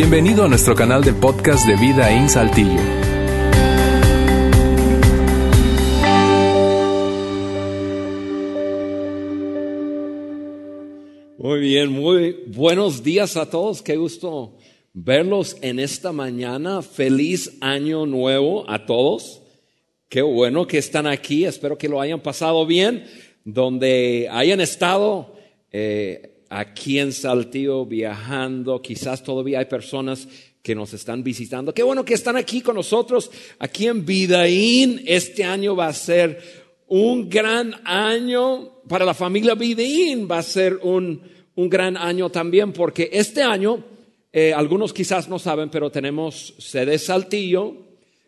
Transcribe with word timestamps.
Bienvenido 0.00 0.44
a 0.44 0.48
nuestro 0.48 0.76
canal 0.76 1.02
de 1.02 1.12
podcast 1.12 1.66
de 1.66 1.74
Vida 1.74 2.12
en 2.12 2.28
Saltillo. 2.28 2.80
Muy 11.36 11.58
bien, 11.58 11.90
muy 11.90 12.44
buenos 12.46 13.02
días 13.02 13.36
a 13.36 13.50
todos. 13.50 13.82
Qué 13.82 13.96
gusto 13.96 14.56
verlos 14.92 15.56
en 15.62 15.80
esta 15.80 16.12
mañana. 16.12 16.80
Feliz 16.80 17.58
año 17.60 18.06
nuevo 18.06 18.70
a 18.70 18.86
todos. 18.86 19.42
Qué 20.08 20.22
bueno 20.22 20.68
que 20.68 20.78
están 20.78 21.08
aquí. 21.08 21.44
Espero 21.44 21.76
que 21.76 21.88
lo 21.88 22.00
hayan 22.00 22.20
pasado 22.20 22.64
bien. 22.66 23.04
Donde 23.44 24.28
hayan 24.30 24.60
estado 24.60 25.34
eh, 25.72 26.37
aquí 26.48 26.98
en 26.98 27.12
Saltillo 27.12 27.86
viajando. 27.86 28.80
Quizás 28.82 29.22
todavía 29.22 29.60
hay 29.60 29.66
personas 29.66 30.28
que 30.62 30.74
nos 30.74 30.92
están 30.92 31.22
visitando. 31.22 31.72
Qué 31.72 31.82
bueno 31.82 32.04
que 32.04 32.14
están 32.14 32.36
aquí 32.36 32.60
con 32.60 32.76
nosotros, 32.76 33.30
aquí 33.58 33.86
en 33.86 34.04
Vidaín. 34.04 35.02
Este 35.06 35.44
año 35.44 35.76
va 35.76 35.88
a 35.88 35.92
ser 35.92 36.40
un 36.88 37.28
gran 37.28 37.74
año 37.84 38.82
para 38.88 39.04
la 39.04 39.14
familia 39.14 39.54
Vidaín. 39.54 40.28
Va 40.30 40.38
a 40.38 40.42
ser 40.42 40.78
un, 40.82 41.22
un 41.54 41.68
gran 41.68 41.96
año 41.96 42.30
también 42.30 42.72
porque 42.72 43.10
este 43.12 43.42
año, 43.42 43.84
eh, 44.32 44.52
algunos 44.52 44.92
quizás 44.92 45.28
no 45.28 45.38
saben, 45.38 45.70
pero 45.70 45.90
tenemos 45.90 46.54
sede 46.58 46.98
Saltillo, 46.98 47.74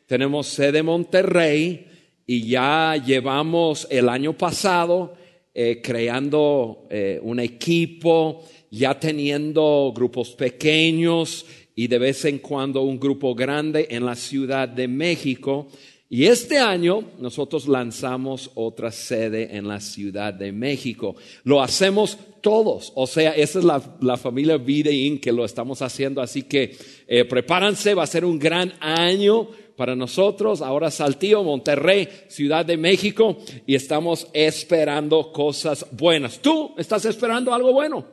tenemos 0.06 0.48
sede 0.48 0.82
Monterrey 0.82 1.86
y 2.26 2.48
ya 2.48 2.96
llevamos 2.96 3.86
el 3.90 4.08
año 4.08 4.36
pasado 4.36 5.14
eh, 5.62 5.82
creando 5.82 6.86
eh, 6.88 7.20
un 7.22 7.38
equipo, 7.38 8.42
ya 8.70 8.98
teniendo 8.98 9.92
grupos 9.94 10.30
pequeños 10.30 11.44
y 11.74 11.86
de 11.86 11.98
vez 11.98 12.24
en 12.24 12.38
cuando 12.38 12.80
un 12.80 12.98
grupo 12.98 13.34
grande 13.34 13.86
en 13.90 14.06
la 14.06 14.14
Ciudad 14.14 14.66
de 14.66 14.88
México. 14.88 15.68
Y 16.08 16.24
este 16.24 16.56
año 16.56 17.10
nosotros 17.18 17.68
lanzamos 17.68 18.50
otra 18.54 18.90
sede 18.90 19.54
en 19.54 19.68
la 19.68 19.80
Ciudad 19.80 20.32
de 20.32 20.50
México. 20.50 21.14
Lo 21.44 21.60
hacemos 21.60 22.16
todos, 22.40 22.90
o 22.94 23.06
sea, 23.06 23.32
esa 23.32 23.58
es 23.58 23.64
la, 23.66 23.82
la 24.00 24.16
familia 24.16 24.56
Videin 24.56 25.20
que 25.20 25.30
lo 25.30 25.44
estamos 25.44 25.82
haciendo, 25.82 26.22
así 26.22 26.44
que 26.44 26.74
eh, 27.06 27.26
prepárense, 27.26 27.92
va 27.92 28.04
a 28.04 28.06
ser 28.06 28.24
un 28.24 28.38
gran 28.38 28.72
año 28.80 29.50
para 29.80 29.96
nosotros. 29.96 30.60
Ahora 30.60 30.90
Saltillo, 30.90 31.42
Monterrey, 31.42 32.06
Ciudad 32.28 32.66
de 32.66 32.76
México, 32.76 33.38
y 33.66 33.74
estamos 33.74 34.28
esperando 34.34 35.32
cosas 35.32 35.86
buenas. 35.92 36.38
¿Tú 36.38 36.74
estás 36.76 37.06
esperando 37.06 37.54
algo 37.54 37.72
bueno? 37.72 38.04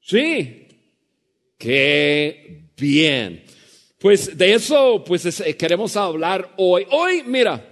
Sí. 0.00 0.66
Qué 1.58 2.62
bien. 2.74 3.44
Pues 3.98 4.38
de 4.38 4.54
eso, 4.54 5.04
pues 5.04 5.44
queremos 5.58 5.94
hablar 5.98 6.54
hoy. 6.56 6.86
Hoy, 6.92 7.24
mira, 7.26 7.62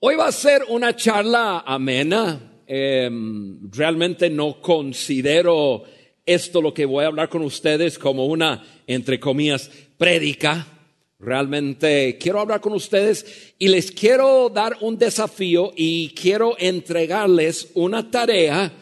hoy 0.00 0.16
va 0.16 0.26
a 0.26 0.32
ser 0.32 0.64
una 0.68 0.96
charla 0.96 1.62
amena. 1.64 2.64
Em, 2.66 3.70
realmente 3.70 4.28
no 4.28 4.60
considero 4.60 5.84
esto 6.26 6.60
lo 6.60 6.74
que 6.74 6.86
voy 6.86 7.04
a 7.04 7.06
hablar 7.06 7.28
con 7.28 7.42
ustedes 7.42 8.00
como 8.00 8.26
una, 8.26 8.64
entre 8.88 9.20
comillas, 9.20 9.70
prédica. 9.96 10.66
Realmente 11.22 12.18
quiero 12.18 12.40
hablar 12.40 12.60
con 12.60 12.72
ustedes 12.72 13.54
y 13.56 13.68
les 13.68 13.92
quiero 13.92 14.48
dar 14.48 14.76
un 14.80 14.98
desafío 14.98 15.72
y 15.76 16.12
quiero 16.14 16.56
entregarles 16.58 17.70
una 17.74 18.10
tarea 18.10 18.72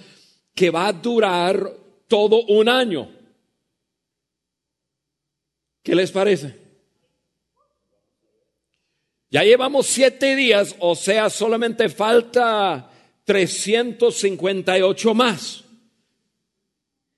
que 0.55 0.71
va 0.71 0.87
a 0.87 0.93
durar 0.95 1.71
todo 2.09 2.43
un 2.47 2.67
año. 2.71 3.15
¿Qué 5.83 5.95
les 5.95 6.11
parece? 6.11 6.57
Ya 9.29 9.45
llevamos 9.45 9.87
siete 9.87 10.35
días, 10.35 10.75
o 10.79 10.95
sea, 10.95 11.29
solamente 11.29 11.91
falta 11.91 12.91
358 13.25 15.15
más 15.15 15.63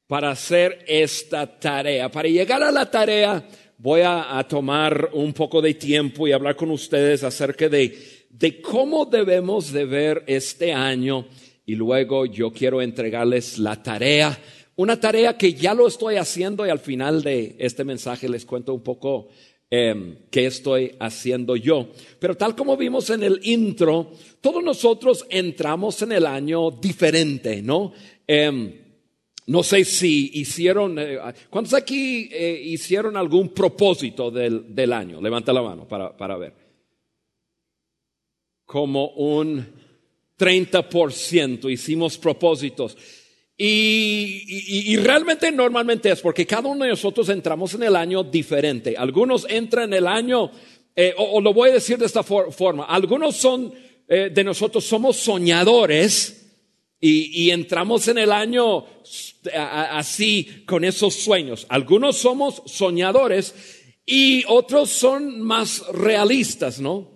para 0.08 0.32
hacer 0.32 0.84
esta 0.88 1.46
tarea. 1.60 2.10
Para 2.10 2.28
llegar 2.28 2.64
a 2.64 2.72
la 2.72 2.90
tarea 2.90 3.46
voy 3.82 4.02
a, 4.04 4.46
tomar 4.48 5.10
un 5.12 5.32
poco 5.32 5.60
de 5.60 5.74
tiempo 5.74 6.28
y 6.28 6.32
hablar 6.32 6.54
con 6.54 6.70
ustedes 6.70 7.24
acerca 7.24 7.68
de, 7.68 7.98
de 8.30 8.62
cómo 8.62 9.04
debemos 9.04 9.72
de 9.72 9.84
ver 9.84 10.22
este 10.28 10.72
año 10.72 11.26
y 11.66 11.74
luego 11.74 12.24
yo 12.24 12.52
quiero 12.52 12.80
entregarles 12.80 13.58
la 13.58 13.82
tarea 13.82 14.38
una 14.76 14.98
tarea 14.98 15.36
que 15.36 15.52
ya 15.52 15.74
lo 15.74 15.86
estoy 15.86 16.16
haciendo 16.16 16.66
y 16.66 16.70
al 16.70 16.78
final 16.78 17.22
de 17.22 17.56
este 17.58 17.84
mensaje 17.84 18.28
les 18.28 18.46
cuento 18.46 18.72
un 18.72 18.82
poco 18.82 19.28
eh, 19.70 20.26
qué 20.30 20.46
estoy 20.46 20.96
haciendo 20.98 21.56
yo. 21.56 21.88
Pero 22.18 22.36
tal 22.36 22.56
como 22.56 22.76
vimos 22.76 23.10
en 23.10 23.22
el 23.22 23.40
intro, 23.42 24.12
todos 24.40 24.62
nosotros 24.62 25.26
entramos 25.28 26.00
en 26.02 26.12
el 26.12 26.26
año 26.26 26.70
diferente, 26.70 27.60
¿no? 27.62 27.92
Em, 28.26 28.81
no 29.46 29.62
sé 29.62 29.84
si 29.84 30.30
hicieron, 30.34 30.98
eh, 30.98 31.18
¿cuántos 31.50 31.74
aquí 31.74 32.28
eh, 32.32 32.62
hicieron 32.64 33.16
algún 33.16 33.48
propósito 33.48 34.30
del, 34.30 34.74
del, 34.74 34.92
año? 34.92 35.20
Levanta 35.20 35.52
la 35.52 35.62
mano 35.62 35.88
para, 35.88 36.16
para 36.16 36.36
ver. 36.36 36.54
Como 38.64 39.08
un 39.10 39.66
30% 40.38 41.70
hicimos 41.70 42.18
propósitos. 42.18 42.96
Y, 43.64 44.96
realmente 44.96 45.52
normalmente 45.52 46.10
es 46.10 46.20
porque 46.20 46.46
cada 46.46 46.68
uno 46.68 46.84
de 46.84 46.90
nosotros 46.90 47.28
entramos 47.28 47.74
en 47.74 47.82
el 47.82 47.96
año 47.96 48.24
diferente. 48.24 48.96
Algunos 48.96 49.46
entran 49.48 49.92
en 49.92 49.98
el 49.98 50.06
año, 50.06 50.50
eh, 50.96 51.14
o, 51.16 51.40
lo 51.40 51.52
voy 51.52 51.70
a 51.70 51.74
decir 51.74 51.98
de 51.98 52.06
esta 52.06 52.22
forma, 52.22 52.84
algunos 52.84 53.36
son 53.36 53.72
de 54.08 54.44
nosotros 54.44 54.84
somos 54.84 55.16
soñadores 55.16 56.41
y, 57.04 57.50
entramos 57.50 58.06
en 58.06 58.18
el 58.18 58.30
año 58.30 58.86
así 59.54 60.62
con 60.66 60.84
esos 60.84 61.14
sueños. 61.14 61.66
Algunos 61.68 62.16
somos 62.16 62.62
soñadores 62.66 63.54
y 64.06 64.44
otros 64.46 64.90
son 64.90 65.40
más 65.40 65.84
realistas, 65.88 66.80
¿no? 66.80 67.10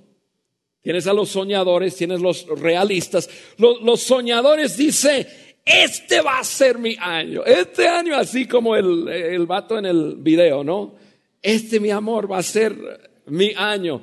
Tienes 0.83 1.07
a 1.07 1.13
los 1.13 1.29
soñadores, 1.29 1.95
tienes 1.95 2.21
los 2.21 2.47
realistas. 2.49 3.31
Los, 3.59 3.81
los 3.83 4.01
soñadores 4.01 4.77
dice, 4.77 5.29
este 5.65 6.21
va 6.21 6.41
a 6.41 6.45
ser 6.45 6.79
mi 6.79 6.97
año. 6.99 7.45
Este 7.45 7.87
año, 7.87 8.17
así 8.17 8.47
como 8.47 8.75
el, 8.75 9.07
el 9.07 9.47
vato 9.47 9.79
en 9.79 9.87
el 9.87 10.17
video, 10.17 10.65
¿no? 10.65 10.97
Este, 11.41 11.79
mi 11.79 11.91
amor, 11.91 12.31
va 12.31 12.39
a 12.39 12.43
ser 12.43 13.23
mi 13.27 13.53
año. 13.57 14.03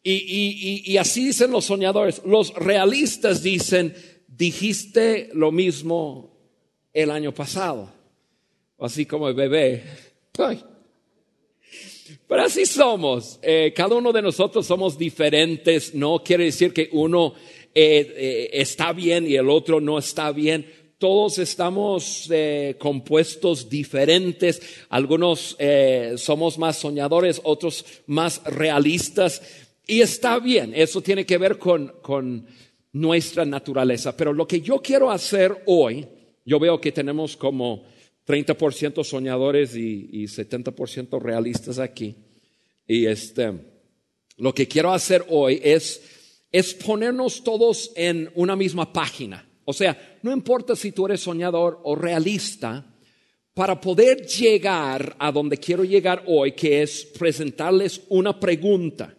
Y, 0.00 0.12
y, 0.12 0.92
y, 0.92 0.96
así 0.96 1.26
dicen 1.26 1.50
los 1.50 1.64
soñadores. 1.64 2.22
Los 2.24 2.54
realistas 2.54 3.42
dicen, 3.42 3.94
dijiste 4.36 5.30
lo 5.34 5.52
mismo 5.52 6.30
el 6.92 7.10
año 7.10 7.32
pasado. 7.32 7.90
Así 8.78 9.06
como 9.06 9.28
el 9.28 9.34
bebé. 9.34 9.82
Pero 12.28 12.42
así 12.42 12.66
somos. 12.66 13.38
Eh, 13.42 13.72
cada 13.74 13.96
uno 13.96 14.12
de 14.12 14.22
nosotros 14.22 14.66
somos 14.66 14.98
diferentes. 14.98 15.94
No 15.94 16.22
quiere 16.24 16.44
decir 16.44 16.72
que 16.72 16.88
uno 16.92 17.34
eh, 17.74 18.14
eh, 18.16 18.50
está 18.52 18.92
bien 18.92 19.26
y 19.26 19.36
el 19.36 19.48
otro 19.48 19.80
no 19.80 19.98
está 19.98 20.32
bien 20.32 20.84
todos 20.96 21.38
estamos 21.38 22.30
compuestos 22.78 23.68
diferentes, 23.68 24.62
algunos 24.88 25.54
somos 26.16 26.56
más 26.56 26.78
soñadores, 26.78 27.42
otros 27.44 27.84
más 28.06 28.40
realistas, 28.44 29.42
y 29.86 30.00
está 30.00 30.38
bien, 30.38 30.72
eso 30.74 31.02
tiene 31.02 31.26
que 31.26 31.36
ver 31.36 31.58
con 31.58 32.46
nuestra 32.94 33.44
naturaleza. 33.44 34.16
Pero 34.16 34.32
lo 34.32 34.48
que 34.48 34.62
yo 34.62 34.78
quiero 34.78 35.10
hacer 35.10 35.62
hoy, 35.66 36.06
yo 36.46 36.58
veo 36.58 36.80
que 36.80 36.92
tenemos 36.92 37.36
como 37.36 37.84
30% 38.26 39.04
soñadores 39.04 39.76
y, 39.76 40.08
y 40.10 40.24
70% 40.24 41.20
realistas 41.20 41.78
aquí, 41.78 42.16
y 42.86 43.06
este, 43.06 43.52
lo 44.38 44.54
que 44.54 44.66
quiero 44.66 44.92
hacer 44.92 45.24
hoy 45.28 45.60
es, 45.62 46.46
es 46.50 46.74
ponernos 46.74 47.42
todos 47.44 47.92
en 47.96 48.30
una 48.34 48.56
misma 48.56 48.92
página. 48.92 49.46
O 49.64 49.72
sea, 49.72 50.18
no 50.22 50.32
importa 50.32 50.76
si 50.76 50.92
tú 50.92 51.06
eres 51.06 51.20
soñador 51.20 51.80
o 51.84 51.94
realista, 51.94 52.86
para 53.54 53.80
poder 53.80 54.26
llegar 54.26 55.14
a 55.18 55.30
donde 55.30 55.56
quiero 55.56 55.84
llegar 55.84 56.24
hoy, 56.26 56.52
que 56.52 56.82
es 56.82 57.04
presentarles 57.04 58.02
una 58.08 58.38
pregunta. 58.38 59.14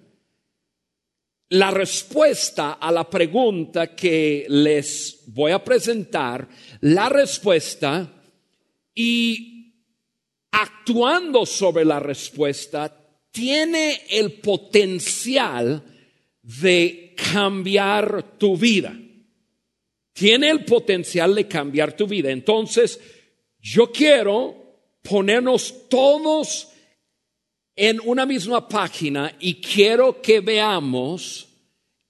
La 1.50 1.72
respuesta 1.72 2.74
a 2.74 2.92
la 2.92 3.10
pregunta 3.10 3.96
que 3.96 4.46
les 4.50 5.24
voy 5.28 5.52
a 5.52 5.64
presentar, 5.64 6.48
la 6.82 7.08
respuesta 7.10 8.12
y 8.94 9.74
actuando 10.52 11.46
sobre 11.46 11.86
la 11.86 12.00
respuesta, 12.00 12.96
tiene 13.32 14.02
el 14.10 14.34
potencial 14.34 15.84
de 16.42 17.14
cambiar 17.16 18.38
tu 18.38 18.58
vida 18.58 18.96
tiene 20.16 20.50
el 20.50 20.64
potencial 20.64 21.36
de 21.36 21.46
cambiar 21.46 21.94
tu 21.94 22.08
vida. 22.08 22.32
Entonces, 22.32 23.00
yo 23.60 23.92
quiero 23.92 24.56
ponernos 25.02 25.90
todos 25.90 26.70
en 27.75 28.00
una 28.06 28.25
misma 28.25 28.68
página 28.68 29.36
y 29.39 29.56
quiero 29.56 30.22
que 30.22 30.39
veamos 30.39 31.48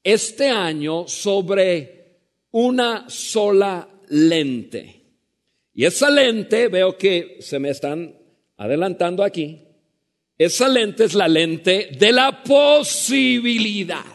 este 0.03 0.49
año 0.49 1.07
sobre 1.07 1.95
una 2.51 3.09
sola 3.09 3.87
lente. 4.09 5.01
Y 5.73 5.85
esa 5.85 6.09
lente, 6.09 6.67
veo 6.67 6.97
que 6.97 7.37
se 7.41 7.59
me 7.59 7.69
están 7.69 8.15
adelantando 8.57 9.23
aquí, 9.23 9.59
esa 10.37 10.67
lente 10.67 11.05
es 11.05 11.13
la 11.13 11.27
lente 11.27 11.89
de 11.97 12.11
la 12.11 12.43
posibilidad. 12.43 14.05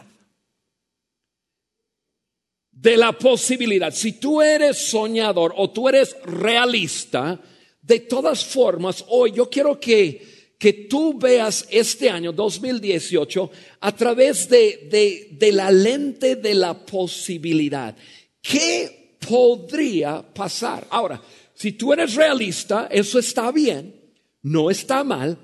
De 2.71 2.97
la 2.97 3.11
posibilidad. 3.11 3.93
Si 3.93 4.13
tú 4.13 4.41
eres 4.41 4.89
soñador 4.89 5.53
o 5.57 5.69
tú 5.69 5.89
eres 5.89 6.15
realista, 6.23 7.39
de 7.81 7.99
todas 7.99 8.45
formas, 8.45 9.05
hoy 9.09 9.33
yo 9.33 9.49
quiero 9.49 9.79
que, 9.79 10.30
que 10.61 10.73
tú 10.73 11.17
veas 11.17 11.65
este 11.71 12.07
año 12.07 12.31
2018 12.31 13.49
a 13.79 13.95
través 13.95 14.47
de, 14.47 14.87
de, 14.91 15.29
de 15.31 15.51
la 15.51 15.71
lente 15.71 16.35
de 16.35 16.53
la 16.53 16.85
posibilidad. 16.85 17.97
¿Qué 18.39 19.17
podría 19.27 20.21
pasar? 20.21 20.85
Ahora, 20.91 21.19
si 21.55 21.71
tú 21.71 21.91
eres 21.93 22.13
realista, 22.13 22.87
eso 22.91 23.17
está 23.17 23.51
bien, 23.51 23.95
no 24.43 24.69
está 24.69 25.03
mal, 25.03 25.35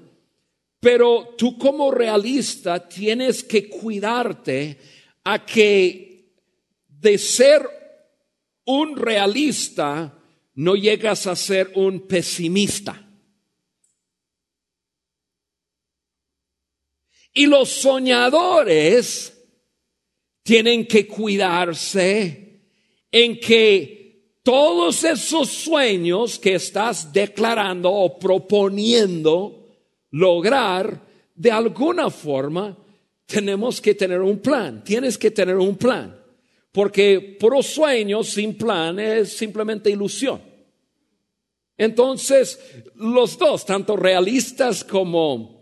pero 0.80 1.34
tú 1.36 1.58
como 1.58 1.90
realista 1.90 2.88
tienes 2.88 3.44
que 3.44 3.68
cuidarte 3.68 4.78
a 5.24 5.44
que 5.44 6.30
de 6.90 7.18
ser 7.18 7.68
un 8.66 8.96
realista 8.96 10.14
no 10.54 10.75
llegas 10.75 11.25
a 11.25 11.36
ser 11.36 11.72
un 11.74 12.02
pesimista. 12.02 13.06
Y 17.38 17.45
los 17.45 17.69
soñadores 17.69 19.31
tienen 20.42 20.88
que 20.88 21.06
cuidarse 21.06 22.63
en 23.12 23.39
que 23.39 24.39
todos 24.42 25.04
esos 25.04 25.48
sueños 25.48 26.39
que 26.39 26.56
estás 26.56 27.13
declarando 27.13 27.92
o 27.92 28.18
proponiendo 28.18 29.68
lograr, 30.10 31.00
de 31.36 31.51
alguna 31.51 32.10
forma, 32.10 32.75
tenemos 33.28 33.80
que 33.81 33.94
tener 33.94 34.22
un 34.22 34.40
plan. 34.40 34.83
Tienes 34.83 35.16
que 35.16 35.30
tener 35.30 35.57
un 35.57 35.75
plan. 35.75 36.19
Porque 36.72 37.38
por 37.40 37.63
sueños 37.63 38.30
sin 38.30 38.57
plan 38.57 38.98
es 39.00 39.38
simplemente 39.38 39.92
ilusión. 39.92 40.42
Entonces, 41.78 42.60
los 42.95 43.38
dos, 43.38 43.63
tanto 43.63 43.95
realistas 43.95 44.83
como, 44.83 45.56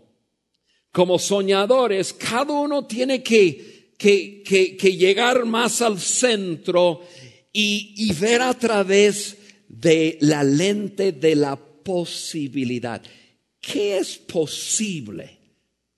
como 0.96 1.18
soñadores, 1.18 2.14
cada 2.14 2.54
uno 2.54 2.86
tiene 2.86 3.22
que, 3.22 3.92
que, 3.98 4.42
que, 4.42 4.96
llegar 4.96 5.44
más 5.44 5.82
al 5.82 6.00
centro 6.00 7.02
y, 7.52 7.92
y 7.98 8.14
ver 8.14 8.40
a 8.40 8.54
través 8.54 9.36
de 9.68 10.16
la 10.22 10.42
lente 10.42 11.12
de 11.12 11.34
la 11.36 11.54
posibilidad. 11.54 13.02
¿Qué 13.60 13.98
es 13.98 14.16
posible? 14.16 15.36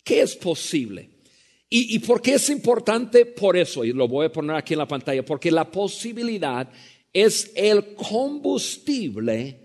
¿Qué 0.03 0.23
es 0.23 0.35
posible? 0.35 1.09
¿Y, 1.71 1.95
¿Y 1.95 2.01
por 2.01 2.21
qué 2.21 2.35
es 2.35 2.51
importante? 2.51 3.25
Por 3.25 3.57
eso, 3.57 3.85
y 3.85 3.93
lo 3.93 4.09
voy 4.09 4.27
a 4.27 4.33
poner 4.33 4.57
aquí 4.57 4.75
en 4.75 4.81
la 4.81 4.89
pantalla, 4.89 5.25
porque 5.25 5.53
la 5.53 5.71
posibilidad 5.71 6.69
es 7.13 7.53
el 7.55 7.95
combustible 7.95 9.61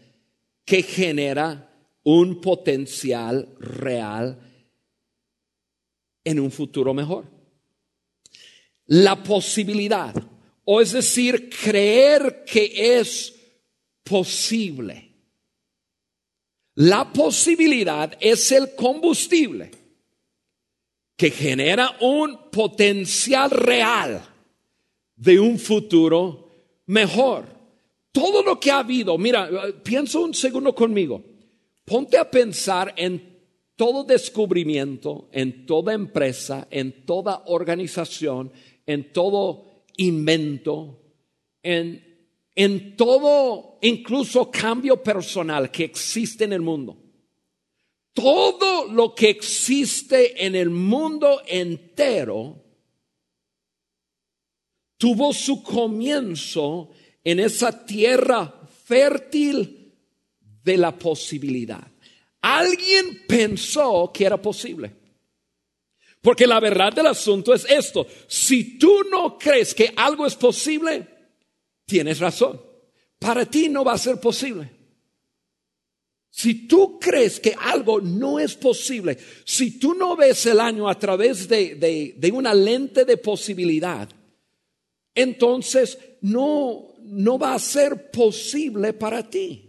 que 0.64 0.84
genera 0.84 1.74
un 2.04 2.40
potencial 2.40 3.50
real 3.60 4.52
en 6.24 6.40
un 6.40 6.52
futuro 6.52 6.94
mejor. 6.94 7.26
La 8.88 9.24
posibilidad, 9.24 10.16
o 10.66 10.82
es 10.82 10.92
decir, 10.92 11.50
creer 11.50 12.44
que 12.46 12.98
es 12.98 13.34
posible. 14.04 15.12
La 16.76 17.12
posibilidad 17.12 18.18
es 18.20 18.52
el 18.52 18.76
combustible 18.76 19.72
que 21.16 21.30
genera 21.30 21.96
un 22.02 22.50
potencial 22.52 23.52
real 23.52 24.24
de 25.16 25.40
un 25.40 25.60
futuro 25.60 26.50
mejor. 26.88 27.46
Todo 28.12 28.44
lo 28.44 28.60
que 28.60 28.72
ha 28.72 28.80
habido, 28.80 29.18
mira, 29.18 29.50
piensa 29.84 30.20
un 30.20 30.34
segundo 30.34 30.74
conmigo. 30.74 31.24
Ponte 31.86 32.18
a 32.18 32.30
pensar 32.30 32.94
en 32.96 33.33
todo 33.76 34.04
descubrimiento, 34.04 35.30
en 35.32 35.66
toda 35.66 35.94
empresa, 35.94 36.68
en 36.70 37.06
toda 37.06 37.44
organización, 37.48 38.52
en 38.86 39.12
todo 39.12 39.86
invento, 39.98 41.02
en, 41.62 42.30
en 42.56 42.96
todo 42.96 43.80
incluso 43.82 44.52
cambio 44.52 45.02
personal 45.02 45.72
que 45.72 45.86
existe 45.86 46.44
en 46.44 46.54
el 46.54 46.62
mundo. 46.62 46.98
Todo 48.14 48.86
lo 48.92 49.16
que 49.16 49.30
existe 49.30 50.46
en 50.46 50.56
el 50.56 50.70
mundo 50.70 51.42
entero 51.48 52.64
tuvo 54.98 55.34
su 55.34 55.64
comienzo 55.64 56.92
en 57.24 57.40
esa 57.40 57.86
tierra 57.86 58.68
fértil 58.86 59.94
de 60.64 60.78
la 60.78 60.98
posibilidad. 60.98 61.93
Alguien 62.44 63.24
pensó 63.26 64.12
que 64.14 64.26
era 64.26 64.42
posible. 64.42 64.94
Porque 66.22 66.46
la 66.46 66.60
verdad 66.60 66.92
del 66.92 67.08
asunto 67.08 67.54
es 67.54 67.66
esto. 67.70 68.06
Si 68.28 68.78
tú 68.78 69.04
no 69.10 69.38
crees 69.38 69.74
que 69.74 69.94
algo 69.96 70.26
es 70.26 70.36
posible, 70.36 71.08
tienes 71.86 72.20
razón. 72.20 72.62
Para 73.18 73.46
ti 73.46 73.70
no 73.70 73.86
va 73.86 73.94
a 73.94 73.98
ser 73.98 74.20
posible. 74.20 74.70
Si 76.30 76.68
tú 76.68 77.00
crees 77.00 77.40
que 77.40 77.56
algo 77.58 78.02
no 78.02 78.40
es 78.40 78.56
posible, 78.56 79.18
si 79.46 79.80
tú 79.80 79.94
no 79.94 80.18
ves 80.18 80.46
el 80.46 80.60
año 80.60 80.90
a 80.90 81.00
través 81.00 81.48
de, 81.48 81.76
de, 82.18 82.32
una 82.32 82.54
lente 82.54 83.06
de 83.06 83.18
posibilidad, 83.18 84.10
entonces 85.16 85.98
no, 86.22 86.96
no 87.04 87.38
va 87.38 87.54
a 87.54 87.60
ser 87.60 88.12
posible 88.12 88.92
para 88.94 89.30
ti. 89.30 89.63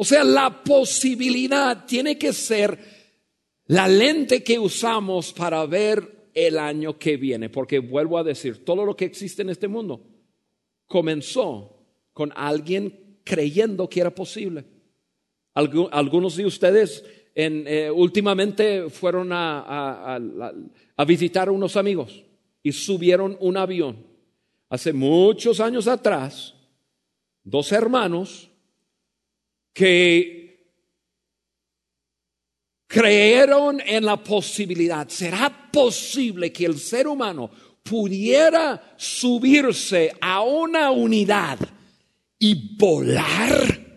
O 0.00 0.04
sea, 0.04 0.24
la 0.24 0.64
posibilidad 0.64 1.84
tiene 1.84 2.16
que 2.16 2.32
ser 2.32 2.78
la 3.66 3.86
lente 3.86 4.42
que 4.42 4.58
usamos 4.58 5.30
para 5.34 5.66
ver 5.66 6.30
el 6.32 6.58
año 6.58 6.98
que 6.98 7.18
viene, 7.18 7.50
porque 7.50 7.80
vuelvo 7.80 8.16
a 8.16 8.24
decir, 8.24 8.64
todo 8.64 8.86
lo 8.86 8.96
que 8.96 9.04
existe 9.04 9.42
en 9.42 9.50
este 9.50 9.68
mundo 9.68 10.02
comenzó 10.86 11.84
con 12.14 12.32
alguien 12.34 13.18
creyendo 13.24 13.90
que 13.90 14.00
era 14.00 14.14
posible. 14.14 14.64
Algunos 15.52 16.34
de 16.34 16.46
ustedes 16.46 17.04
eh, 17.34 17.90
últimamente 17.94 18.88
fueron 18.88 19.28
a, 19.34 20.18
a 20.96 21.04
visitar 21.04 21.48
a 21.48 21.52
unos 21.52 21.76
amigos 21.76 22.24
y 22.62 22.72
subieron 22.72 23.36
un 23.38 23.58
avión 23.58 23.98
hace 24.70 24.94
muchos 24.94 25.60
años 25.60 25.86
atrás, 25.86 26.54
dos 27.44 27.70
hermanos 27.70 28.49
que 29.72 30.40
creyeron 32.86 33.80
en 33.80 34.04
la 34.04 34.16
posibilidad. 34.16 35.08
¿Será 35.08 35.70
posible 35.70 36.52
que 36.52 36.66
el 36.66 36.78
ser 36.78 37.06
humano 37.06 37.50
pudiera 37.82 38.94
subirse 38.96 40.12
a 40.20 40.42
una 40.42 40.90
unidad 40.90 41.58
y 42.38 42.76
volar? 42.76 43.90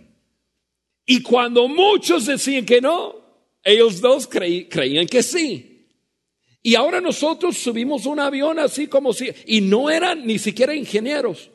Y 1.06 1.22
cuando 1.22 1.68
muchos 1.68 2.28
decían 2.28 2.66
que 2.66 2.80
no, 2.82 3.16
ellos 3.64 4.00
dos 4.00 4.28
creían 4.28 5.08
que 5.08 5.24
sí. 5.24 5.88
Y 6.62 6.76
ahora 6.76 7.02
nosotros 7.02 7.58
subimos 7.58 8.06
un 8.06 8.20
avión 8.20 8.58
así 8.60 8.88
como 8.88 9.12
si, 9.12 9.30
y 9.48 9.60
no 9.60 9.90
eran 9.90 10.26
ni 10.26 10.40
siquiera 10.40 10.74
ingenieros, 10.74 11.50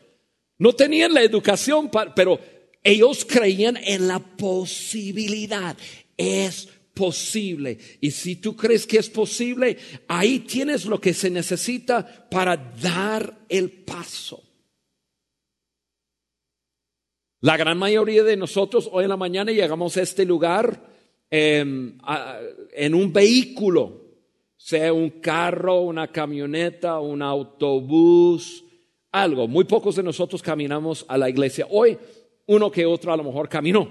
no 0.59 0.75
tenían 0.75 1.15
la 1.15 1.23
educación, 1.23 1.91
pero 2.15 2.39
ellos 2.89 3.25
creían 3.25 3.77
en 3.77 4.09
la 4.09 4.19
posibilidad. 4.19 5.77
Es 6.17 6.69
posible. 6.95 7.79
Y 8.01 8.11
si 8.11 8.37
tú 8.37 8.57
crees 8.57 8.87
que 8.87 8.99
es 8.99 9.11
posible, 9.11 9.77
ahí 10.09 10.41
tienes 10.41 10.87
lo 10.87 11.01
que 11.01 11.15
se 11.15 11.31
necesita 11.31 12.29
para 12.31 12.57
dar 12.57 13.45
el 13.49 13.71
paso. 13.71 14.43
La 17.41 17.57
gran 17.57 17.79
mayoría 17.79 18.25
de 18.25 18.37
nosotros 18.37 18.89
hoy 18.91 19.05
en 19.05 19.11
la 19.11 19.17
mañana 19.17 19.53
llegamos 19.53 19.97
a 19.97 20.03
este 20.03 20.25
lugar 20.25 20.83
em, 21.31 21.97
en 22.73 22.95
un 22.95 23.13
vehículo 23.13 24.09
sea 24.57 24.93
un 24.93 25.11
carro, 25.21 25.83
una 25.83 26.09
camioneta, 26.09 26.99
un 26.99 27.23
autobús, 27.23 28.65
algo. 29.13 29.47
Muy 29.47 29.65
pocos 29.65 29.97
de 29.97 30.03
nosotros 30.03 30.43
caminamos 30.43 31.07
a 31.09 31.17
la 31.17 31.31
iglesia. 31.31 31.67
Hoy 31.71 31.97
uno 32.49 32.71
que 32.71 32.85
otro 32.85 33.13
a 33.13 33.17
lo 33.17 33.25
mejor 33.25 33.49
caminó. 33.49 33.89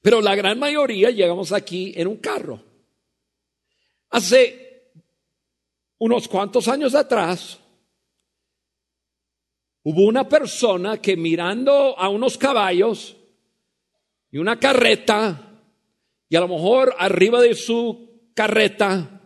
Pero 0.00 0.20
la 0.20 0.34
gran 0.34 0.58
mayoría 0.58 1.10
llegamos 1.10 1.52
aquí 1.52 1.92
en 1.96 2.08
un 2.08 2.16
carro. 2.16 2.62
Hace 4.10 4.90
unos 5.98 6.28
cuantos 6.28 6.68
años 6.68 6.94
atrás, 6.94 7.58
hubo 9.82 10.04
una 10.04 10.28
persona 10.28 11.00
que 11.00 11.16
mirando 11.16 11.98
a 11.98 12.08
unos 12.08 12.38
caballos 12.38 13.16
y 14.30 14.38
una 14.38 14.58
carreta, 14.58 15.60
y 16.28 16.36
a 16.36 16.40
lo 16.40 16.48
mejor 16.48 16.94
arriba 16.98 17.40
de 17.40 17.54
su 17.54 18.30
carreta, 18.34 19.20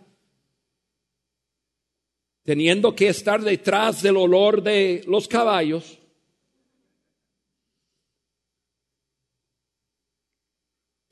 teniendo 2.44 2.94
que 2.94 3.08
estar 3.08 3.42
detrás 3.42 4.02
del 4.02 4.16
olor 4.16 4.62
de 4.62 5.02
los 5.06 5.28
caballos, 5.28 5.98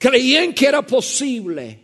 creían 0.05 0.53
que 0.53 0.67
era 0.67 0.83
posible. 0.83 1.83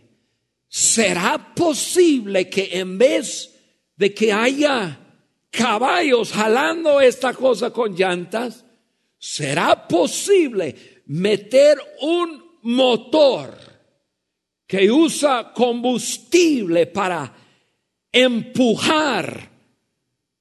¿Será 0.67 1.55
posible 1.55 2.47
que 2.49 2.69
en 2.73 2.99
vez 2.99 3.51
de 3.95 4.13
que 4.13 4.31
haya 4.31 4.99
caballos 5.49 6.31
jalando 6.31 7.01
esta 7.01 7.33
cosa 7.33 7.71
con 7.71 7.95
llantas, 7.95 8.63
será 9.17 9.87
posible 9.87 11.01
meter 11.07 11.79
un 12.01 12.59
motor 12.61 13.57
que 14.67 14.91
usa 14.91 15.51
combustible 15.51 16.85
para 16.85 17.33
empujar 18.11 19.49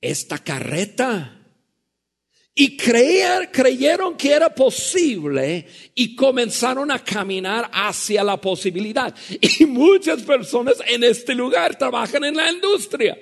esta 0.03 0.37
carreta? 0.39 1.40
Y 2.55 2.77
creyeron 2.77 4.17
que 4.17 4.33
era 4.33 4.53
posible 4.55 5.67
y 5.95 6.15
comenzaron 6.17 6.91
a 6.91 7.03
caminar 7.03 7.71
hacia 7.73 8.25
la 8.25 8.41
posibilidad. 8.41 9.15
Y 9.59 9.67
muchas 9.67 10.23
personas 10.23 10.77
en 10.87 11.05
este 11.05 11.35
lugar 11.35 11.77
trabajan 11.77 12.25
en 12.25 12.37
la 12.37 12.51
industria. 12.51 13.17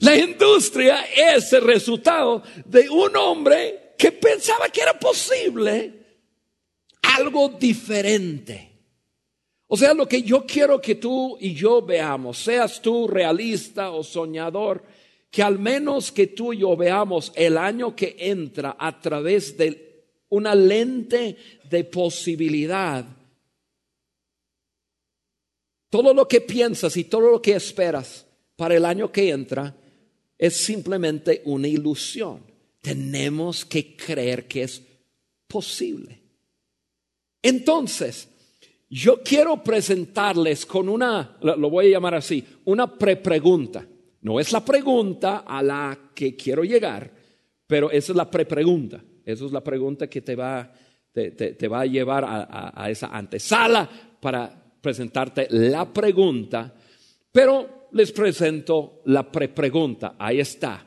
La 0.00 0.16
industria 0.16 1.06
es 1.14 1.52
el 1.52 1.62
resultado 1.62 2.42
de 2.64 2.90
un 2.90 3.14
hombre 3.16 3.94
que 3.96 4.12
pensaba 4.12 4.68
que 4.68 4.82
era 4.82 4.98
posible 4.98 5.92
algo 7.02 7.48
diferente. 7.48 8.72
O 9.68 9.76
sea, 9.76 9.94
lo 9.94 10.06
que 10.06 10.22
yo 10.22 10.44
quiero 10.46 10.80
que 10.80 10.96
tú 10.96 11.36
y 11.40 11.54
yo 11.54 11.82
veamos, 11.82 12.38
seas 12.38 12.80
tú 12.80 13.08
realista 13.08 13.90
o 13.90 14.04
soñador, 14.04 14.84
que 15.30 15.42
al 15.42 15.58
menos 15.58 16.12
que 16.12 16.28
tú 16.28 16.52
y 16.52 16.58
yo 16.58 16.76
veamos 16.76 17.32
el 17.34 17.58
año 17.58 17.94
que 17.94 18.16
entra 18.18 18.76
a 18.78 19.00
través 19.00 19.56
de 19.56 19.86
una 20.28 20.54
lente 20.54 21.36
de 21.68 21.84
posibilidad. 21.84 23.04
Todo 25.90 26.12
lo 26.12 26.26
que 26.26 26.40
piensas 26.40 26.96
y 26.96 27.04
todo 27.04 27.30
lo 27.32 27.42
que 27.42 27.54
esperas 27.54 28.26
para 28.56 28.76
el 28.76 28.84
año 28.84 29.12
que 29.12 29.30
entra 29.30 29.74
es 30.38 30.56
simplemente 30.56 31.42
una 31.44 31.68
ilusión. 31.68 32.42
Tenemos 32.80 33.64
que 33.64 33.96
creer 33.96 34.46
que 34.46 34.62
es 34.62 34.82
posible. 35.46 36.22
Entonces, 37.42 38.28
yo 38.88 39.22
quiero 39.22 39.62
presentarles 39.62 40.66
con 40.66 40.88
una, 40.88 41.36
lo 41.40 41.70
voy 41.70 41.86
a 41.86 41.90
llamar 41.90 42.14
así, 42.14 42.44
una 42.64 42.98
prepregunta. 42.98 43.86
No 44.26 44.40
es 44.40 44.50
la 44.50 44.64
pregunta 44.64 45.44
a 45.46 45.62
la 45.62 46.10
que 46.12 46.34
quiero 46.34 46.64
llegar, 46.64 47.08
pero 47.64 47.92
esa 47.92 48.10
es 48.10 48.16
la 48.16 48.28
prepregunta. 48.28 49.00
Esa 49.24 49.44
es 49.44 49.52
la 49.52 49.62
pregunta 49.62 50.08
que 50.08 50.20
te 50.20 50.34
va, 50.34 50.72
te, 51.12 51.68
va 51.68 51.82
a 51.82 51.86
llevar 51.86 52.24
a, 52.24 52.72
a 52.74 52.90
esa 52.90 53.06
antesala 53.16 53.88
para 54.20 54.50
presentarte 54.80 55.46
la 55.50 55.92
pregunta. 55.92 56.74
Pero 57.30 57.86
les 57.92 58.10
presento 58.10 59.02
la 59.04 59.30
prepregunta. 59.30 60.16
Ahí 60.18 60.40
está. 60.40 60.84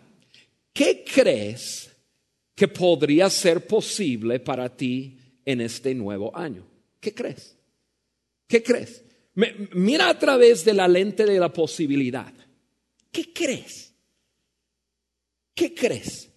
¿Qué 0.74 1.06
crees 1.06 1.96
que 2.54 2.68
podría 2.68 3.30
ser 3.30 3.66
posible 3.66 4.42
para 4.42 4.68
ti 4.68 5.18
en 5.46 5.62
este 5.62 5.96
nuevo 5.96 6.36
año? 6.36 6.68
¿Qué 7.00 7.14
crees? 7.14 7.58
¿Qué 8.46 8.62
crees? 8.62 9.02
Mira 9.76 10.10
a 10.10 10.20
través 10.20 10.66
de 10.66 10.74
la 10.74 10.90
lente 10.90 11.26
de 11.26 11.40
la 11.40 11.54
posibilidad. 11.54 12.34
¿Qué 13.12 13.34
crees? 13.34 13.94
¿Qué 15.54 15.74
crees? 15.74 16.30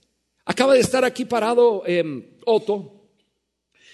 Acaba 0.44 0.74
de 0.74 0.80
estar 0.80 1.04
aquí 1.04 1.24
parado 1.24 1.84
eh, 1.86 2.38
Otto 2.44 3.02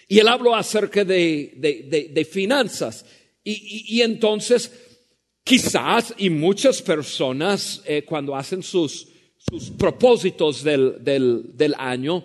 y 0.08 0.18
él 0.18 0.28
habló 0.28 0.54
acerca 0.54 1.04
de, 1.04 2.28
finanzas. 2.30 3.04
Y, 3.44 4.00
entonces, 4.00 4.72
quizás, 5.44 6.14
y 6.16 6.30
muchas 6.30 6.80
personas 6.80 7.82
eh, 7.84 8.04
cuando 8.04 8.34
hacen 8.34 8.62
sus, 8.62 9.08
sus 9.36 9.70
propósitos 9.70 10.62
del, 10.64 10.98
del, 11.02 11.74
año, 11.76 12.24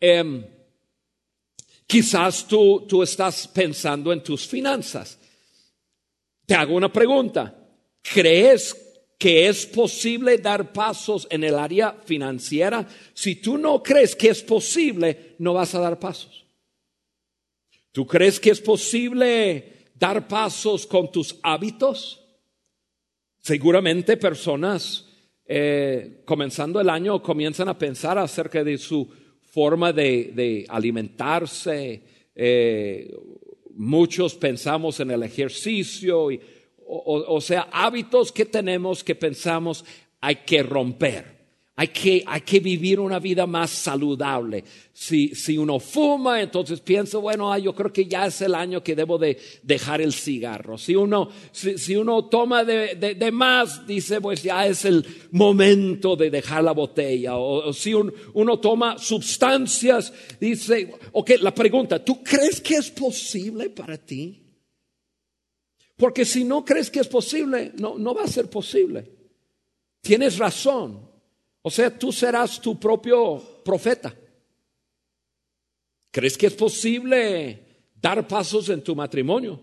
em, 0.00 0.44
quizás 1.86 2.46
tú, 2.48 2.84
tú 2.88 3.02
estás 3.02 3.46
pensando 3.46 4.12
en 4.12 4.22
tus 4.22 4.46
finanzas. 4.46 5.18
Te 6.46 6.54
hago 6.54 6.74
una 6.74 6.92
pregunta. 6.92 7.56
¿Crees 8.02 8.89
que 9.20 9.48
es 9.48 9.66
posible 9.66 10.38
dar 10.38 10.72
pasos 10.72 11.28
en 11.30 11.44
el 11.44 11.56
área 11.56 11.92
financiera, 12.06 12.88
si 13.12 13.34
tú 13.34 13.58
no 13.58 13.82
crees 13.82 14.16
que 14.16 14.30
es 14.30 14.42
posible, 14.42 15.34
no 15.38 15.52
vas 15.52 15.74
a 15.74 15.78
dar 15.78 15.98
pasos. 15.98 16.46
¿Tú 17.92 18.06
crees 18.06 18.40
que 18.40 18.48
es 18.48 18.62
posible 18.62 19.90
dar 19.94 20.26
pasos 20.26 20.86
con 20.86 21.12
tus 21.12 21.36
hábitos? 21.42 22.24
Seguramente 23.40 24.16
personas 24.16 25.06
eh, 25.44 26.22
comenzando 26.24 26.80
el 26.80 26.88
año 26.88 27.22
comienzan 27.22 27.68
a 27.68 27.76
pensar 27.76 28.16
acerca 28.16 28.64
de 28.64 28.78
su 28.78 29.06
forma 29.42 29.92
de, 29.92 30.64
alimentarse. 30.66 32.02
Eh, 32.34 33.14
muchos 33.74 34.34
pensamos 34.34 34.98
en 35.00 35.10
el 35.10 35.22
ejercicio 35.24 36.30
y 36.30 36.40
o, 36.92 37.40
sea, 37.40 37.68
hábitos 37.72 38.32
que 38.32 38.44
tenemos 38.44 39.04
que 39.04 39.14
pensamos 39.14 39.84
hay 40.20 40.36
que 40.36 40.62
romper. 40.62 41.40
Hay 41.76 41.88
que, 41.88 42.22
hay 42.26 42.42
que, 42.42 42.60
vivir 42.60 43.00
una 43.00 43.18
vida 43.18 43.46
más 43.46 43.70
saludable. 43.70 44.62
Si, 44.92 45.34
si 45.34 45.56
uno 45.56 45.80
fuma, 45.80 46.42
entonces 46.42 46.78
piensa, 46.82 47.16
bueno, 47.16 47.56
yo 47.56 47.74
creo 47.74 47.90
que 47.90 48.04
ya 48.04 48.26
es 48.26 48.42
el 48.42 48.54
año 48.54 48.82
que 48.82 48.94
debo 48.94 49.16
de 49.16 49.38
dejar 49.62 50.02
el 50.02 50.12
cigarro. 50.12 50.76
Si 50.76 50.94
uno, 50.94 51.30
si, 51.52 51.96
uno 51.96 52.26
toma 52.26 52.64
de, 52.64 52.96
de, 52.96 53.32
más, 53.32 53.86
dice, 53.86 54.20
pues 54.20 54.42
ya 54.42 54.66
es 54.66 54.84
el 54.84 55.06
momento 55.30 56.16
de 56.16 56.28
dejar 56.28 56.64
la 56.64 56.72
botella. 56.72 57.38
O, 57.38 57.72
si 57.72 57.94
uno 57.94 58.58
toma 58.58 58.98
sustancias, 58.98 60.12
dice, 60.38 60.92
ok, 61.12 61.30
la 61.40 61.54
pregunta, 61.54 62.04
¿tú 62.04 62.22
crees 62.22 62.60
que 62.60 62.74
es 62.74 62.90
posible 62.90 63.70
para 63.70 63.96
ti? 63.96 64.39
Porque 66.00 66.24
si 66.24 66.44
no 66.44 66.64
crees 66.64 66.90
que 66.90 67.00
es 67.00 67.08
posible, 67.08 67.72
no, 67.76 67.98
no 67.98 68.14
va 68.14 68.24
a 68.24 68.26
ser 68.26 68.48
posible. 68.48 69.04
Tienes 70.00 70.38
razón. 70.38 71.06
O 71.60 71.70
sea, 71.70 71.96
tú 71.96 72.10
serás 72.10 72.58
tu 72.58 72.80
propio 72.80 73.60
profeta. 73.62 74.14
¿Crees 76.10 76.38
que 76.38 76.46
es 76.46 76.54
posible 76.54 77.84
dar 78.00 78.26
pasos 78.26 78.70
en 78.70 78.82
tu 78.82 78.96
matrimonio? 78.96 79.62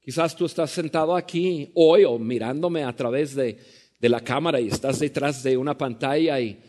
Quizás 0.00 0.34
tú 0.34 0.44
estás 0.44 0.72
sentado 0.72 1.14
aquí 1.14 1.70
hoy 1.76 2.02
o 2.02 2.18
mirándome 2.18 2.82
a 2.82 2.94
través 2.96 3.36
de, 3.36 3.56
la 4.00 4.24
cámara 4.24 4.60
y 4.60 4.66
estás 4.66 4.98
detrás 4.98 5.44
de 5.44 5.56
una 5.56 5.78
pantalla 5.78 6.40
y, 6.40 6.60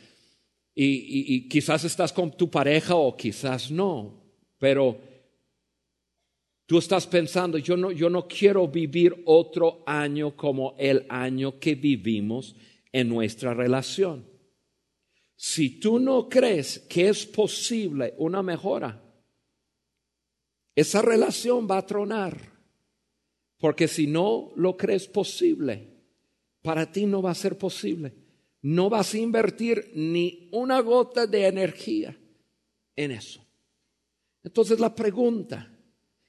y 0.76 1.50
quizás 1.50 1.86
estás 1.86 2.14
con 2.14 2.38
tu 2.38 2.52
pareja 2.52 2.94
o 2.94 3.18
quizás 3.18 3.72
no, 3.72 4.22
pero 4.60 5.11
Tú 6.72 6.78
estás 6.78 7.06
pensando, 7.06 7.58
yo 7.58 7.76
no, 7.76 7.92
yo 7.92 8.10
no 8.10 8.30
quiero 8.30 8.66
vivir 8.66 9.24
otro 9.26 9.84
año 9.86 10.38
como 10.38 10.74
el 10.78 11.06
año 11.10 11.60
que 11.60 11.76
vivimos 11.76 12.56
en 12.94 13.10
nuestra 13.10 13.54
relación. 13.54 14.26
Si 15.36 15.82
tú 15.82 16.00
no 16.00 16.30
crees 16.30 16.80
que 16.80 17.10
es 17.10 17.26
posible 17.26 18.14
una 18.20 18.42
mejora, 18.42 19.04
esa 20.74 21.02
relación 21.02 21.68
va 21.70 21.80
a 21.80 21.86
tronar. 21.86 22.38
Porque 23.58 23.90
si 23.90 24.08
no 24.08 24.54
lo 24.56 24.78
crees 24.78 25.10
posible, 25.10 25.90
para 26.62 26.90
ti 26.90 27.06
no 27.06 27.22
va 27.22 27.32
a 27.32 27.36
ser 27.36 27.58
posible. 27.58 28.14
No 28.62 28.90
vas 28.90 29.14
a 29.14 29.18
invertir 29.18 29.92
ni 29.94 30.48
una 30.54 30.80
gota 30.80 31.28
de 31.28 31.48
energía 31.48 32.18
en 32.96 33.12
eso. 33.12 33.46
Entonces 34.42 34.80
la 34.80 34.96
pregunta, 34.96 35.71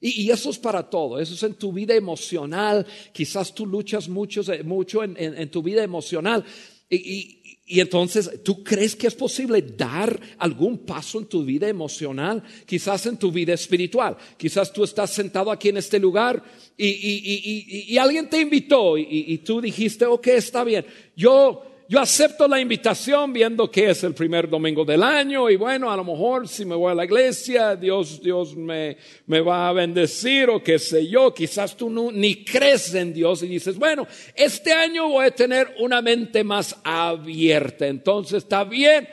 y, 0.05 0.29
eso 0.29 0.49
es 0.49 0.59
para 0.59 0.89
todo, 0.89 1.17
eso 1.17 1.33
es 1.33 1.43
en 1.43 1.53
tu 1.53 1.71
vida 1.71 1.95
emocional. 1.95 2.85
Quizás 3.13 3.55
tú 3.55 3.65
luchas 3.65 4.09
mucho, 4.09 4.41
mucho 4.65 5.01
en, 5.01 5.49
tu 5.49 5.63
vida 5.63 5.81
emocional. 5.81 6.43
Y, 6.89 7.41
y 7.65 7.79
entonces, 7.79 8.43
¿tú 8.43 8.61
crees 8.61 8.95
que 8.95 9.07
es 9.07 9.15
posible 9.15 9.61
dar 9.61 10.19
algún 10.37 10.79
paso 10.79 11.19
en 11.19 11.27
tu 11.27 11.45
vida 11.45 11.69
emocional? 11.69 12.43
Quizás 12.65 13.05
en 13.05 13.15
tu 13.17 13.31
vida 13.31 13.53
espiritual. 13.53 14.17
Quizás 14.35 14.73
tú 14.73 14.83
estás 14.83 15.11
sentado 15.11 15.49
aquí 15.49 15.69
en 15.69 15.77
este 15.77 15.97
lugar 15.97 16.43
y, 16.77 17.87
y 17.87 17.97
alguien 17.97 18.29
te 18.29 18.41
invitó 18.41 18.97
y, 18.97 19.37
tú 19.39 19.61
dijiste, 19.61 20.05
ok, 20.05 20.27
está 20.27 20.65
bien. 20.65 20.85
Yo 21.15 21.63
yo 21.89 21.99
acepto 21.99 22.47
la 22.47 22.59
invitación 22.59 23.33
viendo 23.33 23.69
que 23.69 23.89
es 23.89 24.03
el 24.03 24.13
primer 24.13 24.49
domingo 24.49 24.85
del 24.85 25.03
año 25.03 25.49
y 25.49 25.55
bueno, 25.55 25.91
a 25.91 25.97
lo 25.97 26.03
mejor 26.03 26.47
si 26.47 26.65
me 26.65 26.75
voy 26.75 26.91
a 26.91 26.95
la 26.95 27.05
iglesia, 27.05 27.75
Dios, 27.75 28.21
Dios 28.21 28.55
me, 28.55 28.97
me 29.27 29.41
va 29.41 29.69
a 29.69 29.73
bendecir 29.73 30.49
o 30.49 30.63
qué 30.63 30.79
sé 30.79 31.07
yo. 31.07 31.33
Quizás 31.33 31.75
tú 31.75 31.89
no, 31.89 32.11
ni 32.11 32.43
crees 32.43 32.93
en 32.95 33.13
Dios 33.13 33.43
y 33.43 33.47
dices, 33.47 33.77
bueno, 33.77 34.07
este 34.35 34.71
año 34.71 35.09
voy 35.09 35.25
a 35.25 35.31
tener 35.31 35.75
una 35.79 36.01
mente 36.01 36.43
más 36.43 36.75
abierta. 36.83 37.87
Entonces 37.87 38.43
está 38.43 38.63
bien, 38.63 39.07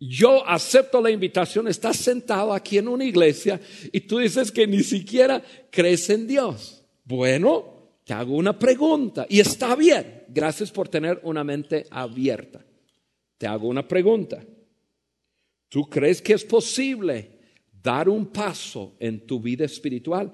yo 0.00 0.46
acepto 0.48 1.00
la 1.00 1.10
invitación, 1.10 1.66
estás 1.66 1.96
sentado 1.96 2.52
aquí 2.52 2.78
en 2.78 2.88
una 2.88 3.04
iglesia 3.04 3.60
y 3.90 4.00
tú 4.00 4.18
dices 4.18 4.52
que 4.52 4.66
ni 4.66 4.82
siquiera 4.82 5.42
crees 5.70 6.08
en 6.10 6.26
Dios. 6.28 6.84
Bueno, 7.04 7.77
te 8.08 8.14
hago 8.14 8.36
una 8.36 8.58
pregunta 8.58 9.26
y 9.28 9.38
está 9.38 9.76
bien. 9.76 10.24
Gracias 10.28 10.72
por 10.72 10.88
tener 10.88 11.20
una 11.24 11.44
mente 11.44 11.86
abierta. 11.90 12.64
Te 13.36 13.46
hago 13.46 13.68
una 13.68 13.86
pregunta. 13.86 14.42
¿Tú 15.68 15.90
crees 15.90 16.22
que 16.22 16.32
es 16.32 16.42
posible 16.42 17.38
dar 17.70 18.08
un 18.08 18.28
paso 18.28 18.96
en 18.98 19.26
tu 19.26 19.38
vida 19.42 19.66
espiritual? 19.66 20.32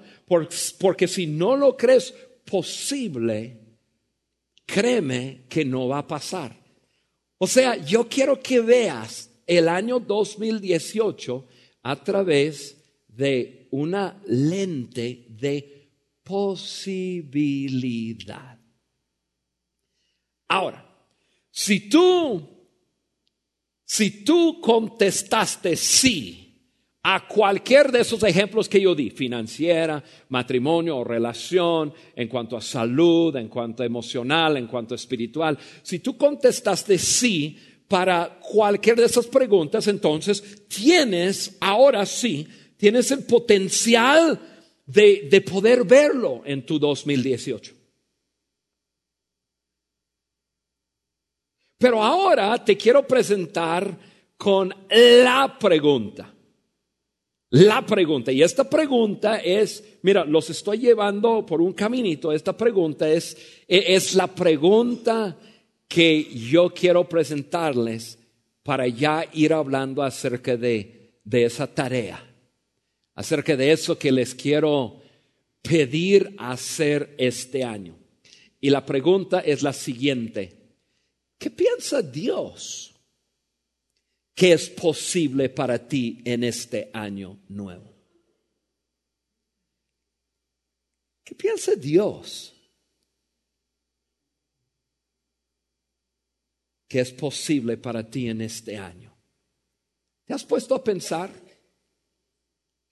Porque 0.79 1.05
si 1.05 1.27
no 1.27 1.57
lo 1.57 1.75
crees 1.75 2.13
posible, 2.45 3.59
créeme 4.65 5.41
que 5.49 5.65
no 5.65 5.89
va 5.89 5.97
a 5.97 6.07
pasar. 6.07 6.57
O 7.37 7.45
sea, 7.45 7.75
yo 7.75 8.07
quiero 8.07 8.39
que 8.39 8.61
veas 8.61 9.29
el 9.45 9.67
año 9.67 9.99
2018 9.99 11.45
a 11.83 12.01
través 12.01 12.77
de 13.09 13.67
una 13.71 14.17
lente 14.27 15.25
de 15.27 15.74
posibilidad. 16.25 17.45
Ahora, 20.47 20.85
si 21.49 21.87
tú, 21.87 22.45
si 23.85 24.25
tú 24.25 24.59
contestaste 24.59 25.75
sí 25.77 26.41
a 27.03 27.27
cualquier 27.27 27.91
de 27.91 28.01
esos 28.01 28.23
ejemplos 28.23 28.67
que 28.67 28.81
yo 28.81 28.95
di, 28.95 29.11
financiera, 29.11 30.03
matrimonio 30.29 30.97
o 30.97 31.03
relación, 31.03 31.93
en 32.15 32.27
cuanto 32.27 32.57
a 32.57 32.61
salud, 32.61 33.35
en 33.35 33.47
cuanto 33.47 33.83
a 33.83 33.85
emocional, 33.85 34.57
en 34.57 34.65
cuanto 34.65 34.95
a 34.95 34.97
espiritual, 34.97 35.57
si 35.83 35.99
tú 35.99 36.17
contestaste 36.17 36.97
sí 36.97 37.59
para 37.87 38.39
cualquier 38.39 38.95
de 38.95 39.05
esas 39.05 39.27
preguntas, 39.27 39.87
entonces 39.87 40.67
tienes, 40.67 41.55
ahora 41.61 42.07
sí, 42.07 42.47
tienes 42.77 43.11
el 43.11 43.23
potencial 43.25 44.39
de, 44.85 45.41
poder 45.41 45.83
verlo 45.83 46.41
en 46.45 46.65
tu 46.65 46.79
2018. 46.79 47.73
Pero 51.77 52.03
ahora 52.03 52.63
te 52.63 52.77
quiero 52.77 53.05
presentar 53.05 53.97
con 54.37 54.73
la 54.89 55.57
pregunta. 55.59 56.31
La 57.51 57.85
pregunta. 57.85 58.31
Y 58.31 58.41
esta 58.41 58.69
pregunta 58.69 59.37
es, 59.37 59.99
mira, 60.01 60.25
los 60.25 60.49
estoy 60.49 60.79
llevando 60.79 61.45
por 61.45 61.61
un 61.61 61.73
caminito. 61.73 62.31
Esta 62.31 62.57
pregunta 62.57 63.09
es, 63.09 63.37
es 63.67 64.15
la 64.15 64.27
pregunta 64.27 65.37
que 65.87 66.23
yo 66.23 66.73
quiero 66.73 67.07
presentarles 67.07 68.19
para 68.63 68.87
ya 68.87 69.25
ir 69.33 69.53
hablando 69.53 70.01
acerca 70.01 70.57
de, 70.57 71.19
de 71.23 71.45
esa 71.45 71.67
tarea 71.67 72.34
acerca 73.15 73.55
de 73.55 73.71
eso 73.71 73.97
que 73.97 74.11
les 74.11 74.35
quiero 74.35 75.01
pedir 75.61 76.35
hacer 76.37 77.15
este 77.17 77.63
año. 77.63 77.97
Y 78.61 78.69
la 78.69 78.85
pregunta 78.85 79.39
es 79.39 79.63
la 79.63 79.73
siguiente. 79.73 80.65
¿Qué 81.37 81.49
piensa 81.49 82.01
Dios 82.01 82.93
que 84.33 84.51
es 84.51 84.69
posible 84.69 85.49
para 85.49 85.87
ti 85.87 86.21
en 86.25 86.43
este 86.43 86.89
año 86.93 87.39
nuevo? 87.47 87.93
¿Qué 91.23 91.33
piensa 91.33 91.73
Dios 91.75 92.53
que 96.87 96.99
es 96.99 97.11
posible 97.11 97.77
para 97.77 98.07
ti 98.07 98.29
en 98.29 98.41
este 98.41 98.77
año? 98.77 99.15
¿Te 100.25 100.33
has 100.33 100.43
puesto 100.43 100.75
a 100.75 100.83
pensar? 100.83 101.44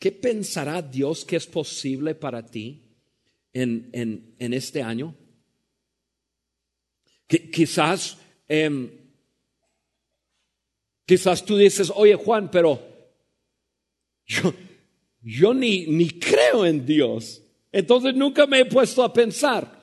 ¿Qué 0.03 0.11
pensará 0.11 0.81
Dios 0.81 1.23
que 1.23 1.37
es 1.37 1.47
posible 1.47 2.13
para 2.13 2.45
ti 2.45 2.81
en, 3.53 3.89
en, 4.37 4.53
este 4.53 4.81
año? 4.81 5.15
quizás, 7.25 8.17
em, 8.49 8.91
quizás 11.05 11.45
tú 11.45 11.55
dices, 11.55 11.89
oye 11.95 12.15
Juan, 12.15 12.51
pero 12.51 12.85
yo, 14.25 14.53
yo 15.21 15.53
ni, 15.53 15.85
ni 15.87 16.09
creo 16.09 16.65
en 16.65 16.85
Dios. 16.85 17.41
Entonces 17.71 18.13
nunca 18.13 18.45
me 18.45 18.59
he 18.59 18.65
puesto 18.65 19.03
a 19.03 19.13
pensar. 19.13 19.79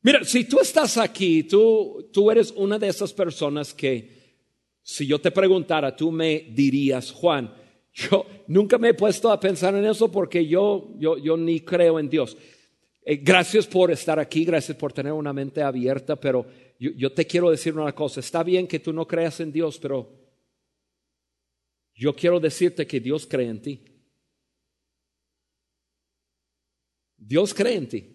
Mira, 0.00 0.24
si 0.24 0.44
tú 0.44 0.58
estás 0.58 0.96
aquí, 0.96 1.42
tú, 1.42 2.08
tú 2.14 2.30
eres 2.30 2.50
una 2.56 2.78
de 2.78 2.88
esas 2.88 3.12
personas 3.12 3.74
que, 3.74 4.38
si 4.82 5.06
yo 5.06 5.20
te 5.20 5.30
preguntara, 5.30 5.94
tú 5.94 6.10
me 6.10 6.46
dirías, 6.48 7.12
Juan, 7.12 7.67
yo 7.98 8.24
nunca 8.46 8.78
me 8.78 8.90
he 8.90 8.94
puesto 8.94 9.30
a 9.30 9.40
pensar 9.40 9.74
en 9.74 9.84
eso 9.84 10.10
porque 10.10 10.46
yo, 10.46 10.94
yo, 10.98 11.18
yo 11.18 11.36
ni 11.36 11.60
creo 11.60 11.98
en 11.98 12.08
Dios. 12.08 12.36
Eh, 13.02 13.16
gracias 13.16 13.66
por 13.66 13.90
estar 13.90 14.20
aquí, 14.20 14.44
gracias 14.44 14.76
por 14.76 14.92
tener 14.92 15.12
una 15.12 15.32
mente 15.32 15.62
abierta, 15.62 16.14
pero 16.14 16.46
yo, 16.78 16.92
yo 16.92 17.12
te 17.12 17.26
quiero 17.26 17.50
decir 17.50 17.74
una 17.74 17.92
cosa. 17.94 18.20
Está 18.20 18.44
bien 18.44 18.68
que 18.68 18.78
tú 18.78 18.92
no 18.92 19.06
creas 19.06 19.40
en 19.40 19.50
Dios, 19.50 19.78
pero 19.78 20.12
yo 21.94 22.14
quiero 22.14 22.38
decirte 22.38 22.86
que 22.86 23.00
Dios 23.00 23.26
cree 23.26 23.48
en 23.48 23.62
ti. 23.62 23.84
Dios 27.16 27.52
cree 27.52 27.74
en 27.74 27.88
ti. 27.88 28.14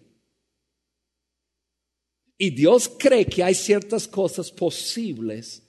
Y 2.38 2.50
Dios 2.50 2.88
cree 2.98 3.26
que 3.26 3.44
hay 3.44 3.54
ciertas 3.54 4.08
cosas 4.08 4.50
posibles 4.50 5.62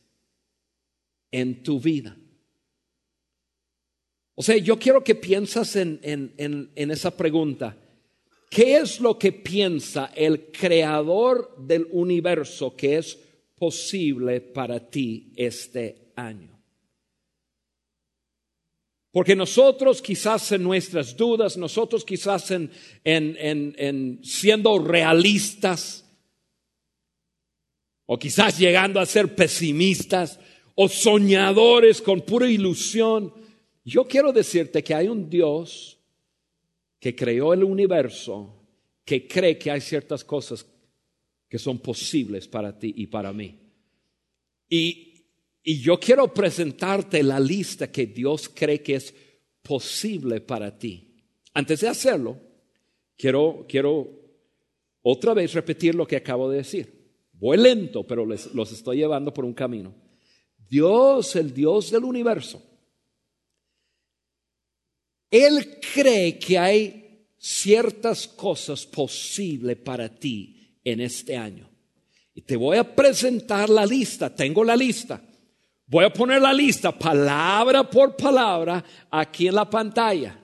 en 1.32 1.62
tu 1.62 1.82
vida. 1.82 2.18
O 4.36 4.44
sea, 4.44 4.58
yo 4.58 4.78
quiero 4.78 5.04
que 5.04 5.16
piensas 5.16 5.78
en, 5.78 6.00
en, 6.04 6.92
esa 6.92 7.16
pregunta. 7.16 7.78
¿Qué 8.50 8.78
es 8.78 9.00
lo 9.00 9.18
que 9.18 9.32
piensa 9.32 10.12
el 10.14 10.52
creador 10.52 11.56
del 11.58 11.88
universo 11.92 12.76
que 12.76 12.98
es 12.98 13.18
posible 13.56 14.42
para 14.42 14.80
ti 14.80 15.32
este 15.38 16.12
año? 16.18 16.52
Porque 19.12 19.38
nosotros 19.38 20.02
quizás 20.02 20.52
en 20.52 20.64
nuestras 20.64 21.16
dudas, 21.16 21.56
nosotros 21.56 22.04
quizás 22.04 22.52
en, 22.52 22.70
en, 23.06 24.20
siendo 24.22 24.78
realistas, 24.80 26.06
o 28.06 28.20
quizás 28.20 28.60
llegando 28.60 29.00
a 29.00 29.06
ser 29.06 29.34
pesimistas, 29.34 30.38
o 30.76 30.90
soñadores 30.90 32.02
con 32.02 32.22
pura 32.22 32.52
ilusión, 32.52 33.34
yo 33.86 34.06
quiero 34.06 34.34
decirte 34.34 34.84
que 34.84 34.96
hay 34.96 35.08
un 35.08 35.30
Dios 35.30 36.00
que 37.00 37.16
creó 37.16 37.54
el 37.54 37.64
universo, 37.64 38.52
que 39.06 39.28
cree 39.28 39.60
que 39.60 39.70
hay 39.70 39.80
ciertas 39.80 40.24
cosas 40.24 40.66
que 41.48 41.60
son 41.60 41.78
posibles 41.78 42.48
para 42.48 42.78
ti 42.78 42.94
y 42.98 43.06
para 43.06 43.32
mí. 43.32 43.60
Y, 44.68 45.12
yo 45.64 46.00
quiero 46.00 46.32
presentarte 46.32 47.24
la 47.24 47.40
lista 47.40 47.92
que 47.92 48.06
Dios 48.06 48.50
cree 48.54 48.84
que 48.84 48.96
es 48.96 49.14
posible 49.64 50.40
para 50.42 50.78
ti. 50.78 51.16
Antes 51.56 51.82
de 51.82 51.88
hacerlo, 51.88 52.38
quiero, 53.18 53.66
quiero 53.68 54.08
otra 55.02 55.34
vez 55.34 55.54
repetir 55.54 55.96
lo 55.96 56.06
que 56.06 56.18
acabo 56.18 56.52
de 56.52 56.58
decir. 56.58 56.94
Voy 57.34 57.58
lento, 57.58 58.04
pero 58.04 58.26
los 58.26 58.72
estoy 58.72 58.98
llevando 58.98 59.34
por 59.34 59.44
un 59.44 59.56
camino. 59.56 59.96
Dios, 60.70 61.36
el 61.36 61.52
Dios 61.52 61.90
del 61.90 62.04
universo, 62.04 62.62
él 65.44 65.80
cree 65.94 66.38
que 66.38 66.58
hay 66.58 67.28
ciertas 67.38 68.28
cosas 68.28 68.86
posibles 68.86 69.78
para 69.78 70.10
ti 70.10 70.80
en 70.84 71.02
este 71.02 71.36
año. 71.36 71.70
Y 72.34 72.42
te 72.42 72.56
voy 72.56 72.78
a 72.78 72.96
presentar 72.96 73.70
la 73.70 73.86
lista, 73.86 74.34
tengo 74.34 74.64
la 74.64 74.76
lista. 74.76 75.22
Voy 75.88 76.06
a 76.06 76.12
poner 76.12 76.42
la 76.42 76.54
lista 76.54 76.92
palabra 76.92 77.90
por 77.90 78.16
palabra 78.16 78.84
aquí 79.12 79.48
en 79.48 79.56
la 79.56 79.70
pantalla. 79.70 80.40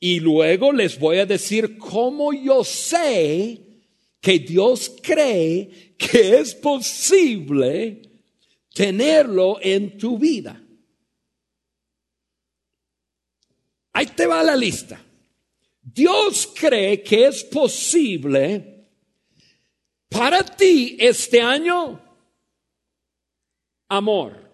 Y 0.00 0.20
luego 0.20 0.72
les 0.72 0.98
voy 0.98 1.18
a 1.18 1.26
decir 1.26 1.78
cómo 1.78 2.32
yo 2.32 2.64
sé 2.64 3.60
que 4.20 4.38
Dios 4.38 4.96
cree 5.02 5.94
que 5.96 6.38
es 6.38 6.54
posible 6.54 8.02
tenerlo 8.74 9.58
en 9.62 9.96
tu 9.96 10.18
vida. 10.18 10.63
Ahí 13.94 14.06
te 14.06 14.26
va 14.26 14.42
la 14.42 14.56
lista. 14.56 15.00
Dios 15.80 16.52
cree 16.54 17.02
que 17.02 17.26
es 17.26 17.44
posible 17.44 18.90
para 20.08 20.42
ti 20.44 20.96
este 20.98 21.40
año 21.40 22.00
amor. 23.88 24.44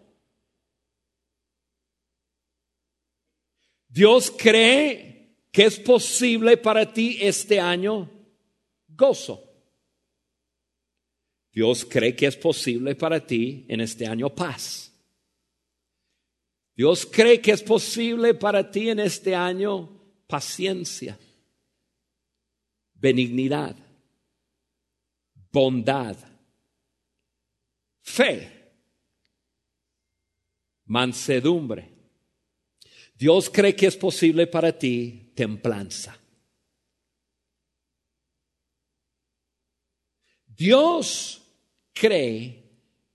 Dios 3.88 4.31
cree 4.31 5.37
que 5.50 5.64
es 5.64 5.79
posible 5.81 6.57
para 6.57 6.92
ti 6.92 7.18
este 7.20 7.59
año 7.59 8.09
gozo. 8.88 9.50
Dios 11.53 11.85
cree 11.85 12.14
que 12.14 12.26
es 12.26 12.37
posible 12.37 12.94
para 12.94 13.26
ti 13.26 13.64
en 13.68 13.81
este 13.81 14.07
año 14.07 14.29
paz. 14.35 14.89
Dios 16.81 17.05
cree 17.05 17.43
que 17.43 17.51
es 17.51 17.62
posible 17.62 18.33
para 18.33 18.71
ti 18.71 18.88
en 18.88 19.01
este 19.01 19.35
año 19.35 20.01
paciencia, 20.27 21.19
benignidad, 22.95 23.77
bondad, 25.53 26.16
fe, 28.01 28.73
mansedumbre. 30.87 31.87
Dios 33.14 33.51
cree 33.51 33.77
que 33.77 33.88
es 33.88 33.97
posible 33.99 34.47
para 34.47 34.73
ti 34.73 35.33
templanza. 35.37 36.19
Dios 40.47 41.43
cree 41.93 42.64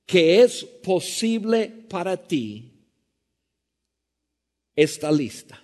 que 0.05 0.43
es 0.43 0.63
posible 0.63 1.67
para 1.89 2.15
ti 2.15 2.73
esta 4.75 5.11
lista. 5.11 5.61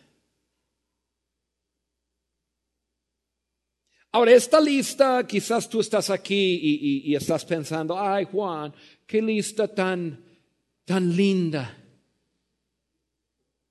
Ahora, 4.14 4.34
esta 4.34 4.60
lista, 4.60 5.26
quizás 5.26 5.70
tú 5.70 5.80
estás 5.80 6.10
aquí 6.10 6.60
y, 7.06 7.16
estás 7.16 7.46
pensando, 7.46 7.98
ay 7.98 8.26
Juan, 8.26 8.74
qué 9.08 9.22
lista 9.22 9.70
tan, 9.70 10.22
tan 10.84 11.16
linda, 11.16 11.78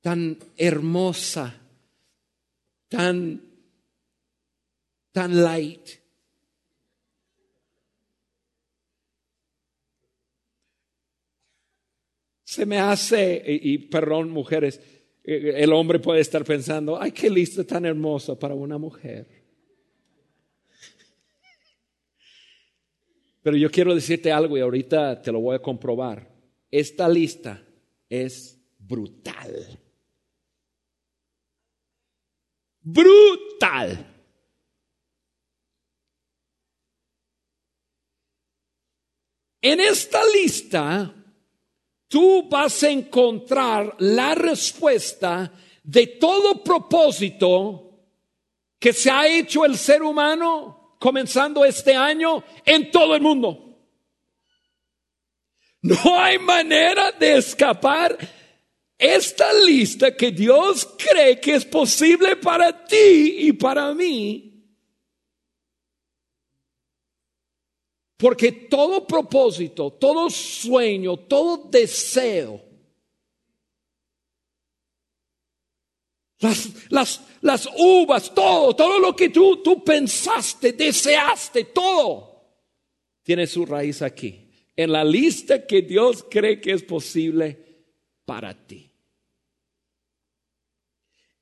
tan 0.01 0.39
hermosa, 0.57 1.55
tan, 2.89 3.43
tan 5.13 5.45
light. 5.45 5.89
Se 12.45 12.65
me 12.65 12.79
hace, 12.81 13.43
y, 13.47 13.77
perdón 13.77 14.31
mujeres, 14.31 14.81
el 15.25 15.73
hombre 15.73 15.99
puede 15.99 16.21
estar 16.21 16.45
pensando, 16.45 17.01
ay, 17.01 17.13
qué 17.13 17.29
lista 17.29 17.65
tan 17.65 17.85
hermosa 17.85 18.39
para 18.39 18.55
una 18.55 18.79
mujer. 18.79 19.41
Pero 23.43 23.57
yo 23.57 23.71
quiero 23.71 23.95
decirte 23.95 24.31
algo 24.33 24.57
y 24.57 24.61
ahorita 24.61 25.23
te 25.23 25.33
lo 25.33 25.41
voy 25.41 25.57
a 25.57 25.63
comprobar. 25.63 26.31
Esta 26.71 27.09
lista 27.09 27.63
es 28.09 28.61
brutal. 28.79 29.79
Brutal. 32.83 34.07
En 39.63 39.81
esta 39.81 40.21
lista 40.35 41.20
tú 42.11 42.49
vas 42.49 42.83
a 42.83 42.91
encontrar 42.91 43.95
la 44.01 44.35
respuesta 44.35 45.53
de 45.85 46.09
todo 46.09 46.63
propósito 46.63 48.01
que 48.81 48.93
se 48.93 49.11
ha 49.11 49.29
hecho 49.29 49.65
el 49.65 49.79
ser 49.79 50.03
humano 50.03 50.97
comenzando 50.99 51.65
este 51.65 51.95
año 51.95 52.43
en 52.67 52.91
todo 52.91 53.15
el 53.15 53.23
mundo. 53.23 53.79
No 55.83 56.21
hay 56.21 56.39
manera 56.41 57.13
de 57.13 57.39
escapar 57.39 58.19
esta 58.99 59.53
lista 59.53 60.15
que 60.17 60.33
Dios 60.33 60.89
cree 60.99 61.39
que 61.39 61.55
es 61.55 61.65
posible 61.65 62.37
para 62.37 62.85
ti 62.87 63.37
y 63.39 63.53
para 63.53 63.95
mí. 63.95 64.50
Porque 68.21 68.53
todo 68.53 69.07
propósito, 69.07 69.93
todo 69.95 70.29
sueño, 70.29 71.17
todo 71.17 71.69
deseo, 71.71 72.63
las, 76.41 76.91
las, 76.91 77.21
las 77.41 77.67
uvas, 77.79 78.35
todo, 78.35 78.77
todo 78.77 78.99
lo 78.99 79.17
que 79.17 79.31
tú, 79.31 79.63
tú 79.63 79.83
pensaste, 79.83 80.75
deseaste, 80.75 81.65
todo, 81.65 82.59
tiene 83.23 83.47
su 83.47 83.65
raíz 83.65 84.03
aquí, 84.03 84.51
en 84.77 84.93
la 84.93 85.03
lista 85.03 85.67
que 85.67 85.81
Dios 85.81 86.27
cree 86.31 86.61
que 86.61 86.73
es 86.73 86.83
posible 86.83 87.87
para 88.27 88.67
ti. 88.67 88.93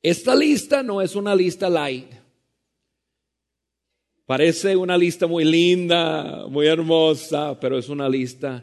Esta 0.00 0.36
lista 0.36 0.84
no 0.84 1.02
es 1.02 1.16
una 1.16 1.34
lista 1.34 1.68
light. 1.68 2.17
Parece 4.28 4.76
una 4.76 4.98
lista 4.98 5.26
muy 5.26 5.42
linda, 5.42 6.46
muy 6.48 6.66
hermosa, 6.66 7.58
pero 7.58 7.78
es 7.78 7.88
una 7.88 8.06
lista 8.10 8.62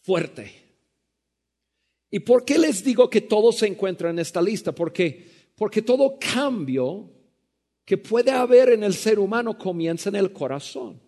fuerte. 0.00 0.52
¿Y 2.10 2.18
por 2.18 2.44
qué 2.44 2.58
les 2.58 2.82
digo 2.82 3.08
que 3.08 3.20
todo 3.20 3.52
se 3.52 3.68
encuentra 3.68 4.10
en 4.10 4.18
esta 4.18 4.42
lista? 4.42 4.72
Porque, 4.72 5.52
porque 5.54 5.82
todo 5.82 6.18
cambio 6.18 7.12
que 7.84 7.96
puede 7.96 8.32
haber 8.32 8.70
en 8.70 8.82
el 8.82 8.92
ser 8.92 9.20
humano 9.20 9.56
comienza 9.56 10.08
en 10.08 10.16
el 10.16 10.32
corazón. 10.32 11.00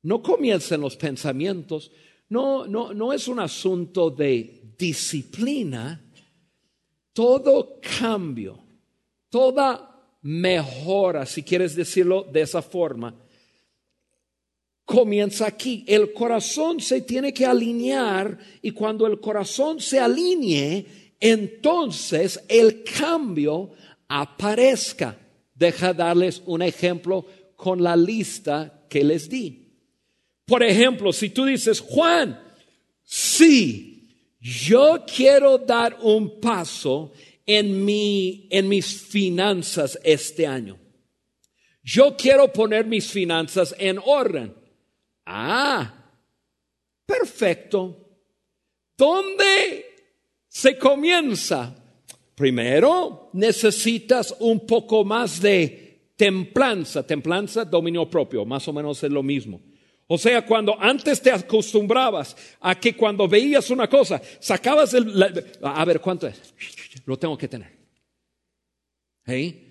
No 0.00 0.22
comienza 0.22 0.76
en 0.76 0.80
los 0.80 0.96
pensamientos. 0.96 1.92
No, 2.30 2.66
no, 2.66 2.94
no 2.94 3.12
es 3.12 3.28
un 3.28 3.40
asunto 3.40 4.08
de 4.08 4.72
disciplina. 4.78 6.02
Todo 7.12 7.78
cambio, 8.00 8.58
toda 9.28 9.91
mejora, 10.22 11.26
si 11.26 11.42
quieres 11.42 11.74
decirlo 11.74 12.22
de 12.32 12.42
esa 12.42 12.62
forma, 12.62 13.14
comienza 14.84 15.46
aquí. 15.46 15.84
El 15.86 16.12
corazón 16.12 16.80
se 16.80 17.02
tiene 17.02 17.32
que 17.32 17.46
alinear 17.46 18.38
y 18.62 18.70
cuando 18.70 19.06
el 19.06 19.20
corazón 19.20 19.80
se 19.80 19.98
alinee, 19.98 21.14
entonces 21.20 22.40
el 22.48 22.82
cambio 22.84 23.72
aparezca. 24.08 25.18
Deja 25.54 25.92
darles 25.92 26.42
un 26.46 26.62
ejemplo 26.62 27.26
con 27.56 27.82
la 27.82 27.96
lista 27.96 28.84
que 28.88 29.04
les 29.04 29.28
di. 29.28 29.62
Por 30.44 30.62
ejemplo, 30.62 31.12
si 31.12 31.30
tú 31.30 31.44
dices, 31.44 31.80
Juan, 31.80 32.40
sí, 33.04 34.08
yo 34.40 35.04
quiero 35.06 35.58
dar 35.58 35.96
un 36.02 36.40
paso 36.40 37.12
en, 37.46 37.84
mi, 37.84 38.48
en 38.50 38.68
mis 38.68 39.02
finanzas 39.02 39.98
este 40.04 40.46
año. 40.46 40.78
Yo 41.82 42.16
quiero 42.16 42.52
poner 42.52 42.86
mis 42.86 43.10
finanzas 43.10 43.74
en 43.78 43.98
orden. 44.04 44.54
Ah, 45.26 45.92
perfecto. 47.04 48.08
¿Dónde 48.96 49.86
se 50.48 50.78
comienza? 50.78 51.74
Primero, 52.34 53.30
necesitas 53.32 54.34
un 54.40 54.66
poco 54.66 55.04
más 55.04 55.40
de 55.40 56.12
templanza. 56.16 57.04
Templanza, 57.06 57.64
dominio 57.64 58.08
propio, 58.08 58.44
más 58.44 58.66
o 58.68 58.72
menos 58.72 59.02
es 59.02 59.10
lo 59.10 59.22
mismo. 59.22 59.60
O 60.14 60.18
sea, 60.18 60.44
cuando 60.44 60.78
antes 60.78 61.22
te 61.22 61.30
acostumbrabas 61.30 62.36
a 62.60 62.78
que 62.78 62.94
cuando 62.94 63.26
veías 63.26 63.70
una 63.70 63.88
cosa, 63.88 64.20
sacabas 64.40 64.92
el... 64.92 65.10
a 65.62 65.84
ver, 65.86 66.02
¿cuánto 66.02 66.26
es? 66.26 66.38
Lo 67.06 67.18
tengo 67.18 67.38
que 67.38 67.48
tener. 67.48 67.72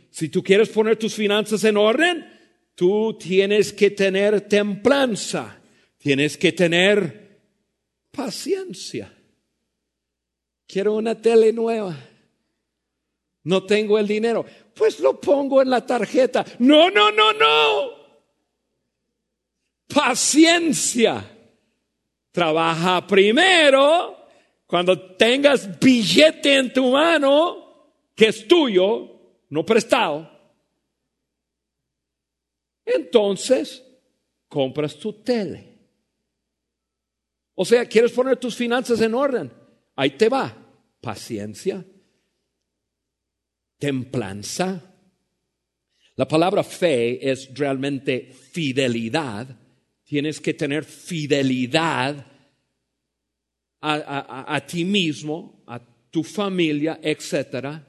Si 0.09 0.29
tú 0.29 0.41
quieres 0.41 0.69
poner 0.69 0.97
tus 0.97 1.13
finanzas 1.13 1.63
en 1.63 1.77
orden, 1.77 2.27
tú 2.73 3.15
tienes 3.19 3.71
que 3.71 3.91
tener 3.91 4.41
templanza, 4.41 5.61
tienes 5.99 6.37
que 6.37 6.53
tener 6.53 7.39
paciencia. 8.09 9.13
Quiero 10.65 10.95
una 10.95 11.21
tele 11.21 11.53
nueva. 11.53 11.95
No 13.43 13.63
tengo 13.67 13.99
el 13.99 14.07
dinero. 14.07 14.43
Pues 14.73 14.99
lo 15.01 15.21
pongo 15.21 15.61
en 15.61 15.69
la 15.69 15.85
tarjeta. 15.85 16.43
No, 16.57 16.89
no, 16.89 17.11
no, 17.11 17.31
no. 17.31 18.00
Paciencia. 19.93 21.23
Trabaja 22.31 23.05
primero. 23.05 24.17
Cuando 24.65 25.15
tengas 25.15 25.79
billete 25.79 26.55
en 26.55 26.71
tu 26.71 26.91
mano, 26.91 27.97
que 28.15 28.27
es 28.27 28.47
tuyo, 28.47 29.11
no 29.49 29.65
prestado, 29.65 30.31
entonces 32.85 33.83
compras 34.47 34.95
tu 34.97 35.11
tele. 35.11 35.77
O 37.55 37.65
sea, 37.65 37.85
quieres 37.85 38.11
poner 38.11 38.37
tus 38.37 38.55
finanzas 38.55 39.01
en 39.01 39.13
orden. 39.13 39.51
Ahí 39.95 40.11
te 40.11 40.29
va. 40.29 40.57
Paciencia, 41.01 41.83
templanza. 43.77 44.81
La 46.15 46.27
palabra 46.27 46.63
fe 46.63 47.29
es 47.29 47.53
realmente 47.53 48.31
fidelidad. 48.31 49.47
Tienes 50.11 50.41
que 50.41 50.53
tener 50.53 50.83
fidelidad 50.83 52.25
a, 53.79 54.65
ti 54.67 54.83
mismo, 54.83 55.63
a 55.65 55.79
tu 56.09 56.21
familia, 56.21 56.99
etcétera. 57.01 57.81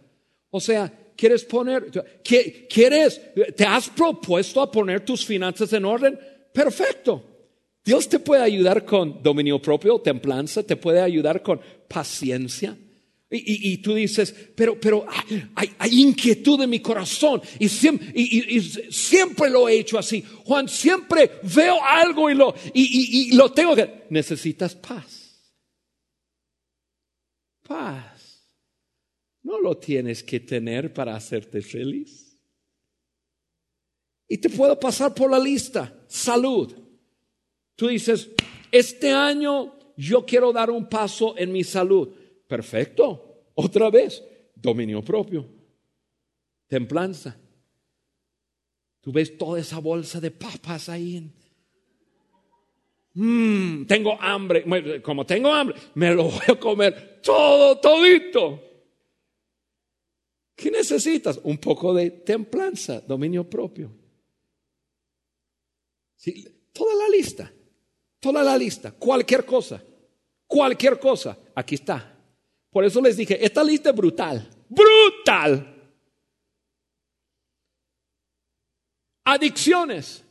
O 0.50 0.60
sea, 0.60 0.88
quieres 1.16 1.42
poner, 1.42 1.90
quieres, 2.22 3.20
te 3.56 3.64
has 3.64 3.88
propuesto 3.88 4.60
a 4.60 4.70
poner 4.70 5.04
tus 5.04 5.26
finanzas 5.26 5.72
en 5.72 5.84
orden, 5.84 6.16
perfecto. 6.54 7.24
Dios 7.84 8.08
te 8.08 8.20
puede 8.20 8.42
ayudar 8.42 8.84
con 8.84 9.20
dominio 9.20 9.60
propio, 9.60 9.98
templanza, 9.98 10.62
te 10.62 10.76
puede 10.76 11.00
ayudar 11.00 11.42
con 11.42 11.60
paciencia. 11.88 12.78
Y, 13.34 13.78
tú 13.78 13.94
dices, 13.94 14.34
pero, 14.54 14.78
pero 14.78 15.06
hay, 15.54 16.00
inquietud 16.02 16.60
en 16.60 16.68
mi 16.68 16.80
corazón 16.80 17.40
y 17.58 17.66
siempre, 17.68 19.48
lo 19.48 19.70
he 19.70 19.78
hecho 19.78 19.98
así. 19.98 20.22
Juan, 20.44 20.68
siempre 20.68 21.40
veo 21.54 21.82
algo 21.82 22.28
y 22.28 22.34
lo, 22.34 22.54
y 22.74 23.34
lo 23.34 23.50
tengo 23.50 23.74
que... 23.74 24.04
Necesitas 24.10 24.74
paz. 24.74 25.22
Paz. 27.62 28.46
No 29.42 29.58
lo 29.58 29.78
tienes 29.78 30.22
que 30.22 30.40
tener 30.40 30.92
para 30.92 31.16
hacerte 31.16 31.62
feliz. 31.62 32.38
Y 34.28 34.38
te 34.38 34.48
puedo 34.48 34.78
pasar 34.78 35.14
por 35.14 35.30
la 35.30 35.38
lista. 35.38 36.04
Salud. 36.06 36.72
Tú 37.76 37.88
dices, 37.88 38.30
este 38.70 39.10
año 39.10 39.78
yo 39.96 40.24
quiero 40.24 40.52
dar 40.52 40.70
un 40.70 40.88
paso 40.88 41.36
en 41.36 41.52
mi 41.52 41.64
salud. 41.64 42.14
Perfecto. 42.52 43.48
Otra 43.54 43.88
vez, 43.88 44.22
dominio 44.54 45.02
propio, 45.02 45.48
templanza. 46.66 47.34
Tú 49.00 49.10
ves 49.10 49.38
toda 49.38 49.58
esa 49.58 49.78
bolsa 49.78 50.20
de 50.20 50.30
papas 50.30 50.90
ahí. 50.90 51.32
Mm, 53.14 53.86
tengo 53.86 54.20
hambre. 54.20 55.00
Como 55.00 55.24
tengo 55.24 55.50
hambre, 55.50 55.76
me 55.94 56.14
lo 56.14 56.24
voy 56.24 56.42
a 56.46 56.60
comer 56.60 57.22
todo, 57.22 57.78
todito. 57.80 58.62
¿Qué 60.54 60.70
necesitas? 60.70 61.40
Un 61.44 61.56
poco 61.56 61.94
de 61.94 62.10
templanza, 62.10 63.00
dominio 63.00 63.48
propio. 63.48 63.90
toda 66.70 66.94
la 66.96 67.08
lista, 67.08 67.50
toda 68.20 68.42
la 68.42 68.58
lista, 68.58 68.92
cualquier 68.92 69.46
cosa, 69.46 69.82
cualquier 70.46 70.98
cosa, 70.98 71.38
aquí 71.54 71.76
está. 71.76 72.11
Por 72.72 72.84
eso 72.84 73.02
les 73.02 73.18
dije, 73.18 73.44
esta 73.44 73.62
lista 73.62 73.90
es 73.90 73.96
brutal, 73.96 74.48
brutal. 74.68 75.68
Adicciones. 79.24 80.24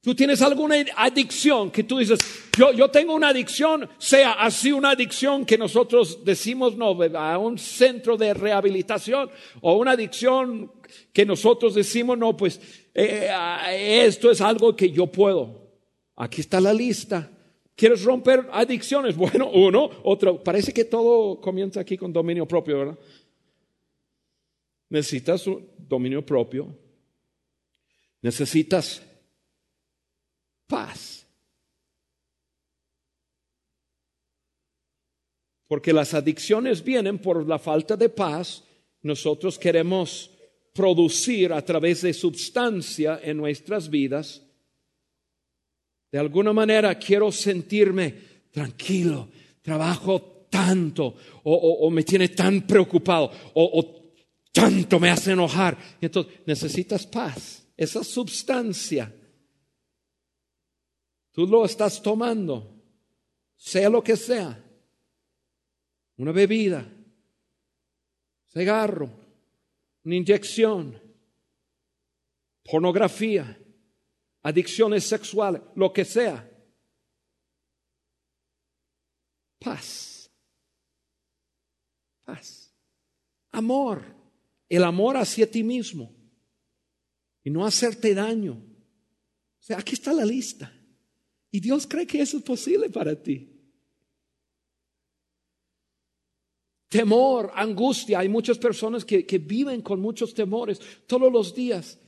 Tú 0.00 0.14
tienes 0.14 0.40
alguna 0.40 0.76
adicción 0.96 1.70
que 1.70 1.82
tú 1.82 1.98
dices, 1.98 2.18
yo, 2.56 2.72
yo 2.72 2.88
tengo 2.90 3.14
una 3.14 3.28
adicción, 3.28 3.88
sea 3.98 4.32
así 4.32 4.72
una 4.72 4.90
adicción 4.90 5.44
que 5.44 5.58
nosotros 5.58 6.24
decimos 6.24 6.76
no, 6.76 6.96
a 7.18 7.38
un 7.38 7.58
centro 7.58 8.16
de 8.16 8.32
rehabilitación, 8.32 9.28
o 9.60 9.74
una 9.76 9.90
adicción 9.92 10.72
que 11.12 11.26
nosotros 11.26 11.74
decimos 11.74 12.16
no, 12.16 12.36
pues 12.36 12.60
eh, 12.94 13.28
esto 14.06 14.30
es 14.30 14.40
algo 14.40 14.74
que 14.74 14.90
yo 14.90 15.08
puedo. 15.08 15.72
Aquí 16.14 16.40
está 16.40 16.60
la 16.60 16.72
lista. 16.72 17.30
¿Quieres 17.76 18.02
romper 18.02 18.48
adicciones? 18.50 19.14
Bueno, 19.26 19.50
uno, 19.50 19.90
otro. 20.04 20.42
Parece 20.42 20.72
que 20.72 20.84
todo 20.84 21.40
comienza 21.40 21.80
aquí 21.80 21.96
con 21.96 22.12
dominio 22.12 22.48
propio, 22.48 22.78
¿verdad? 22.78 22.98
Necesitas 24.88 25.46
un 25.46 25.68
dominio 25.78 26.24
propio. 26.24 26.74
Necesitas 28.22 29.02
paz. 30.66 31.26
Porque 35.68 35.92
las 35.92 36.14
adicciones 36.14 36.82
vienen 36.82 37.18
por 37.18 37.46
la 37.46 37.58
falta 37.58 37.96
de 37.96 38.08
paz. 38.08 38.64
Nosotros 39.02 39.58
queremos 39.58 40.30
producir 40.72 41.52
a 41.52 41.62
través 41.62 42.02
de 42.02 42.14
sustancia 42.14 43.20
en 43.22 43.36
nuestras 43.36 43.90
vidas 43.90 44.45
de 46.10 46.18
alguna 46.18 46.52
manera 46.52 46.98
quiero 46.98 47.32
sentirme 47.32 48.14
tranquilo, 48.50 49.28
trabajo 49.60 50.46
tanto 50.50 51.14
o, 51.42 51.90
me 51.90 52.02
tiene 52.02 52.28
tan 52.28 52.66
preocupado 52.66 53.30
o, 53.54 54.12
tanto 54.52 54.98
me 54.98 55.10
hace 55.10 55.32
enojar. 55.32 55.76
entonces 56.00 56.40
necesitas 56.46 57.06
paz, 57.06 57.66
esa 57.76 58.02
sustancia. 58.02 59.14
Tú 61.32 61.46
lo 61.46 61.66
estás 61.66 62.00
tomando, 62.00 62.82
sea 63.56 63.90
lo 63.90 64.02
que 64.02 64.16
sea, 64.16 64.64
una 66.16 66.32
bebida, 66.32 66.90
cigarro, 68.50 69.10
una 70.04 70.14
inyección, 70.14 70.98
pornografía 72.64 73.58
adicciones 74.46 75.02
sexuales, 75.02 75.60
lo 75.74 75.92
que 75.92 76.04
sea. 76.04 76.48
Paz. 79.58 80.30
Paz. 82.24 82.72
Amor. 83.50 84.04
El 84.68 84.84
amor 84.84 85.16
hacia 85.16 85.50
ti 85.50 85.64
mismo. 85.64 86.14
Y 87.42 87.50
no 87.50 87.66
hacerte 87.66 88.14
daño. 88.14 88.52
O 88.52 89.62
sea, 89.62 89.78
aquí 89.78 89.94
está 89.94 90.12
la 90.12 90.24
lista. 90.24 90.72
Y 91.50 91.58
Dios 91.58 91.84
cree 91.88 92.06
que 92.06 92.20
eso 92.20 92.36
es 92.36 92.44
posible 92.44 92.88
para 92.88 93.20
ti. 93.20 93.52
Temor, 96.88 97.50
angustia. 97.52 98.20
Hay 98.20 98.28
muchas 98.28 98.58
personas 98.58 99.04
que, 99.04 99.26
que 99.26 99.38
viven 99.38 99.82
con 99.82 100.00
muchos 100.00 100.32
temores 100.34 100.80
todos 101.08 101.32
los 101.32 101.52
días 101.52 101.98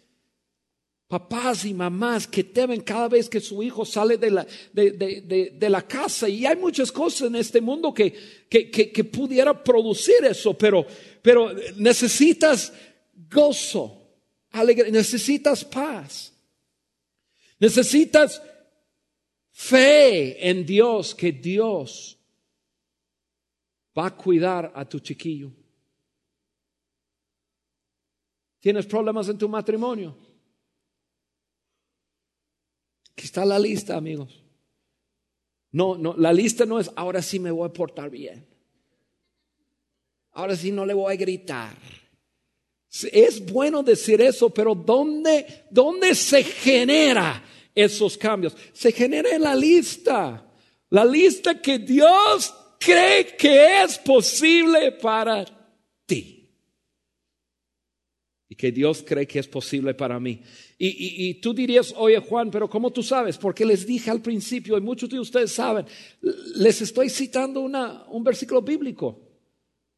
papás 1.08 1.64
y 1.64 1.72
mamás 1.72 2.26
que 2.26 2.44
temen 2.44 2.82
cada 2.82 3.08
vez 3.08 3.30
que 3.30 3.40
su 3.40 3.62
hijo 3.62 3.86
sale 3.86 4.18
de 4.18 4.30
la, 4.30 4.46
de, 4.72 5.68
la 5.70 5.82
casa. 5.82 6.28
Y 6.28 6.44
hay 6.44 6.56
muchas 6.56 6.92
cosas 6.92 7.28
en 7.28 7.36
este 7.36 7.62
mundo 7.62 7.94
que, 7.94 8.12
que, 8.48 9.04
pudiera 9.04 9.64
producir 9.64 10.22
eso, 10.24 10.52
pero, 10.52 10.86
pero 11.22 11.50
necesitas 11.76 12.72
gozo, 13.30 14.06
alegría, 14.50 14.92
necesitas 14.92 15.64
paz, 15.64 16.32
necesitas 17.58 18.42
fe 19.50 20.48
en 20.48 20.66
Dios, 20.66 21.14
que 21.14 21.32
Dios 21.32 22.18
va 23.96 24.06
a 24.06 24.14
cuidar 24.14 24.70
a 24.74 24.84
tu 24.84 25.00
chiquillo. 25.00 25.50
¿Tienes 28.60 28.84
problemas 28.84 29.28
en 29.30 29.38
tu 29.38 29.48
matrimonio? 29.48 30.27
Aquí 33.18 33.24
está 33.24 33.44
la 33.44 33.58
lista, 33.58 33.96
amigos. 33.96 34.44
No, 35.72 35.96
no, 35.98 36.14
la 36.16 36.32
lista 36.32 36.64
no 36.64 36.78
es 36.78 36.88
ahora 36.94 37.20
sí 37.20 37.40
me 37.40 37.50
voy 37.50 37.68
a 37.68 37.72
portar 37.72 38.10
bien. 38.10 38.46
Ahora 40.30 40.54
sí 40.54 40.70
no 40.70 40.86
le 40.86 40.94
voy 40.94 41.12
a 41.12 41.16
gritar. 41.16 41.76
Es 43.10 43.44
bueno 43.44 43.82
decir 43.82 44.20
eso, 44.20 44.50
pero 44.50 44.72
¿dónde, 44.72 45.64
dónde 45.68 46.14
se 46.14 46.44
genera 46.44 47.42
esos 47.74 48.16
cambios? 48.16 48.56
Se 48.72 48.92
genera 48.92 49.34
en 49.34 49.42
la 49.42 49.56
lista. 49.56 50.48
La 50.90 51.04
lista 51.04 51.60
que 51.60 51.80
Dios 51.80 52.54
cree 52.78 53.34
que 53.36 53.82
es 53.82 53.98
posible 53.98 54.92
para 54.92 55.44
ti 56.06 56.37
y 58.48 58.54
que 58.54 58.72
Dios 58.72 59.04
cree 59.06 59.26
que 59.26 59.38
es 59.38 59.46
posible 59.46 59.94
para 59.94 60.18
mí. 60.18 60.40
Y, 60.78 61.34
tú 61.34 61.52
dirías, 61.52 61.92
oye 61.96 62.18
Juan, 62.18 62.50
pero 62.50 62.68
¿cómo 62.68 62.90
tú 62.90 63.02
sabes? 63.02 63.36
Porque 63.36 63.66
les 63.66 63.86
dije 63.86 64.10
al 64.10 64.22
principio, 64.22 64.78
y 64.78 64.80
muchos 64.80 65.10
de 65.10 65.20
ustedes 65.20 65.52
saben, 65.52 65.84
les 66.56 66.80
estoy 66.80 67.10
citando 67.10 67.60
una, 67.60 68.04
un 68.08 68.24
versículo 68.24 68.62
bíblico. 68.62 69.20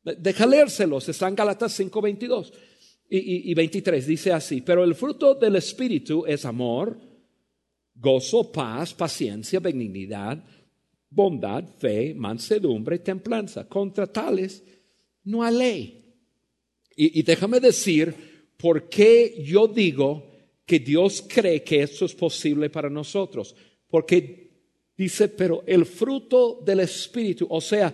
Deja 0.02 0.46
leérselos, 0.46 1.08
está 1.08 1.28
en 1.28 1.34
Galatas 1.34 1.72
5, 1.72 2.00
22 2.00 2.52
y, 3.10 3.50
y 3.50 3.54
23, 3.54 4.06
dice 4.06 4.32
así, 4.32 4.60
pero 4.62 4.84
el 4.84 4.94
fruto 4.94 5.34
del 5.34 5.56
Espíritu 5.56 6.24
es 6.26 6.44
amor, 6.44 6.98
gozo, 7.94 8.50
paz, 8.50 8.94
paciencia, 8.94 9.60
benignidad, 9.60 10.42
bondad, 11.10 11.64
fe, 11.78 12.14
mansedumbre, 12.14 13.00
templanza. 13.00 13.68
Contra 13.68 14.06
tales 14.06 14.62
no 15.24 15.42
hay 15.42 15.56
ley. 15.56 16.14
Y, 16.96 17.18
y 17.18 17.22
déjame 17.22 17.58
decir, 17.60 18.29
¿por 18.60 18.88
qué 18.88 19.42
yo 19.42 19.66
digo 19.66 20.30
que 20.70 20.78
Dios 20.78 21.24
cree 21.26 21.64
que 21.64 21.82
esto 21.82 22.04
es 22.04 22.14
posible 22.14 22.70
para 22.70 22.88
nosotros. 22.88 23.56
Porque 23.88 24.52
dice, 24.96 25.26
pero 25.26 25.64
el 25.66 25.84
fruto 25.84 26.62
del 26.64 26.78
Espíritu, 26.78 27.44
o 27.50 27.60
sea, 27.60 27.92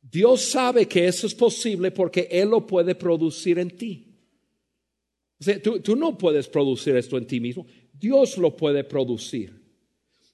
Dios 0.00 0.40
sabe 0.40 0.88
que 0.88 1.06
eso 1.06 1.26
es 1.26 1.34
posible 1.34 1.90
porque 1.90 2.26
Él 2.30 2.48
lo 2.48 2.66
puede 2.66 2.94
producir 2.94 3.58
en 3.58 3.76
ti. 3.76 4.16
O 5.38 5.44
sea, 5.44 5.60
tú, 5.60 5.80
tú 5.80 5.94
no 5.94 6.16
puedes 6.16 6.48
producir 6.48 6.96
esto 6.96 7.18
en 7.18 7.26
ti 7.26 7.38
mismo, 7.38 7.66
Dios 7.92 8.38
lo 8.38 8.56
puede 8.56 8.82
producir. 8.84 9.52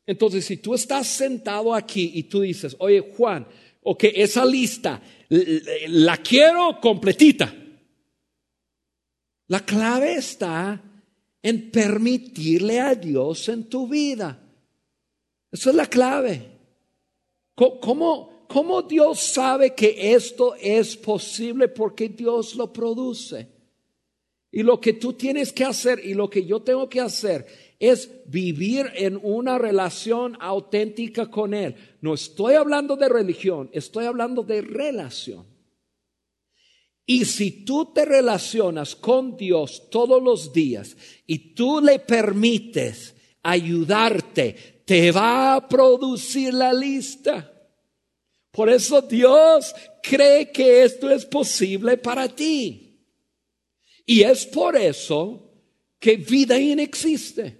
Entonces, 0.07 0.45
si 0.45 0.59
tú 0.59 0.73
estás 0.73 1.09
sentado 1.09 1.75
aquí 1.75 2.13
y 2.15 2.23
tú 2.23 2.43
dices, 2.43 2.77
oye 2.79 3.01
Juan, 3.01 3.45
ok, 3.83 4.05
esa 4.15 4.45
lista 4.45 5.03
la 5.89 6.17
quiero 6.19 6.79
completita. 6.81 7.60
La 9.51 9.67
clave 9.67 10.15
está 10.15 10.81
en 11.43 11.73
permitirle 11.73 12.79
a 12.79 12.95
Dios 12.95 13.49
en 13.49 13.65
tu 13.65 13.89
vida. 13.89 14.41
Esa 15.51 15.71
es 15.71 15.77
la 15.77 15.87
clave. 15.87 16.47
¿Cómo, 17.57 18.47
¿Cómo, 18.47 18.83
Dios 18.83 19.19
sabe 19.19 19.75
que 19.75 20.15
esto 20.15 20.55
es 20.55 20.97
posible? 20.97 21.67
Porque 21.67 22.11
Dios 22.11 22.55
lo 22.55 22.73
produce. 22.73 23.49
Y 24.53 24.63
lo 24.63 24.81
que 24.81 24.93
tú 24.93 25.15
tienes 25.15 25.53
que 25.53 25.65
hacer 25.65 26.01
y 26.05 26.15
lo 26.15 26.31
que 26.31 26.47
yo 26.47 26.63
tengo 26.63 26.89
que 26.89 27.01
hacer 27.01 27.75
es 27.81 28.09
vivir 28.27 28.87
en 28.95 29.19
una 29.21 29.59
relación 29.59 30.37
auténtica 30.39 31.29
con 31.29 31.55
Él. 31.55 31.75
No 32.01 32.15
estoy 32.15 32.55
hablando 32.55 32.95
de 32.95 33.09
religión, 33.09 33.69
estoy 33.73 34.05
hablando 34.05 34.45
de 34.45 34.63
relación. 34.63 35.45
Y 37.11 37.25
si 37.25 37.51
tú 37.65 37.87
te 37.87 38.05
relacionas 38.05 38.95
con 38.95 39.37
Dios 39.37 39.91
todos 39.91 40.23
los 40.23 40.53
días 40.53 40.97
y 41.27 41.55
tú 41.57 41.81
le 41.81 41.99
permites 41.99 43.17
ayudarte, 43.43 44.83
te 44.85 45.11
va 45.11 45.57
a 45.57 45.69
producir 45.69 46.55
la 46.55 46.73
lista. 46.73 47.53
Por 48.53 48.71
eso 48.71 49.03
Dios 49.03 49.75
cree 50.01 50.53
que 50.53 50.85
esto 50.85 51.11
es 51.11 51.27
posible 51.27 51.97
para 51.97 52.29
ti. 52.29 53.05
Y 54.07 54.23
es 54.23 54.47
por 54.47 54.77
eso 54.77 55.51
que 55.99 56.15
vida 56.15 56.61
inexiste. 56.61 57.59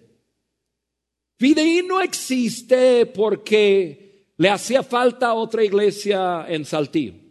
Videín 1.41 1.89
no 1.89 2.01
existe 2.01 3.05
porque 3.05 4.29
le 4.37 4.49
hacía 4.49 4.85
falta 4.85 5.35
otra 5.35 5.65
iglesia 5.65 6.47
en 6.49 6.65
Saltillo. 6.65 7.30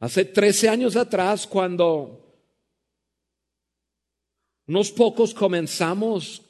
Hace 0.00 0.24
13 0.24 0.68
años 0.68 0.96
atrás, 0.96 1.46
cuando 1.46 2.18
unos 4.66 4.90
pocos 4.90 5.34
comenzamos 5.34 6.42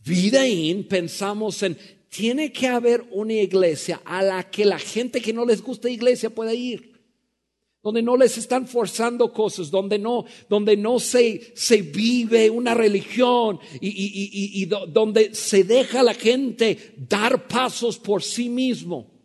Videín, 0.00 0.86
pensamos 0.86 1.62
en, 1.62 1.76
tiene 2.08 2.52
que 2.52 2.68
haber 2.68 3.04
una 3.10 3.32
iglesia 3.34 4.00
a 4.04 4.22
la 4.22 4.50
que 4.50 4.64
la 4.64 4.78
gente 4.78 5.20
que 5.20 5.32
no 5.32 5.44
les 5.44 5.62
gusta 5.62 5.88
iglesia 5.88 6.30
pueda 6.30 6.54
ir 6.54 6.96
donde 7.86 8.02
no 8.02 8.16
les 8.16 8.36
están 8.36 8.66
forzando 8.66 9.32
cosas, 9.32 9.70
donde 9.70 9.96
no, 9.96 10.24
donde 10.48 10.76
no 10.76 10.98
se, 10.98 11.52
se 11.54 11.82
vive 11.82 12.50
una 12.50 12.74
religión 12.74 13.60
y, 13.80 14.60
y, 14.60 14.64
donde 14.64 15.32
se 15.36 15.62
deja 15.62 16.00
a 16.00 16.02
la 16.02 16.14
gente 16.14 16.94
dar 16.96 17.46
pasos 17.46 17.96
por 17.96 18.24
sí 18.24 18.48
mismo. 18.48 19.15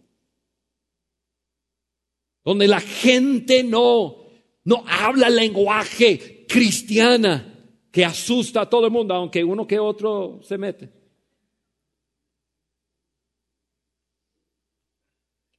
Donde 2.43 2.67
la 2.67 2.79
gente 2.79 3.63
no, 3.63 4.17
no 4.63 4.83
habla 4.87 5.29
lenguaje 5.29 6.45
cristiana 6.47 7.47
que 7.91 8.05
asusta 8.05 8.61
a 8.61 8.69
todo 8.69 8.85
el 8.85 8.91
mundo, 8.91 9.13
aunque 9.13 9.43
uno 9.43 9.67
que 9.67 9.79
otro 9.79 10.39
se 10.43 10.57
mete. 10.57 11.01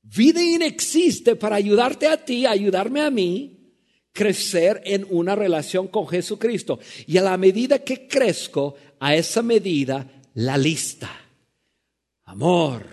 Vida 0.02 0.42
inexiste 0.42 1.36
para 1.36 1.56
ayudarte 1.56 2.06
a 2.06 2.22
ti, 2.22 2.44
ayudarme 2.44 3.00
a 3.00 3.10
mí, 3.10 3.62
crecer 4.12 4.82
en 4.84 5.06
una 5.08 5.34
relación 5.34 5.88
con 5.88 6.06
Jesucristo. 6.06 6.78
Y 7.06 7.16
a 7.16 7.22
la 7.22 7.36
medida 7.38 7.78
que 7.78 8.06
crezco, 8.06 8.74
a 9.00 9.14
esa 9.14 9.42
medida, 9.42 10.06
la 10.34 10.58
lista. 10.58 11.10
Amor, 12.24 12.84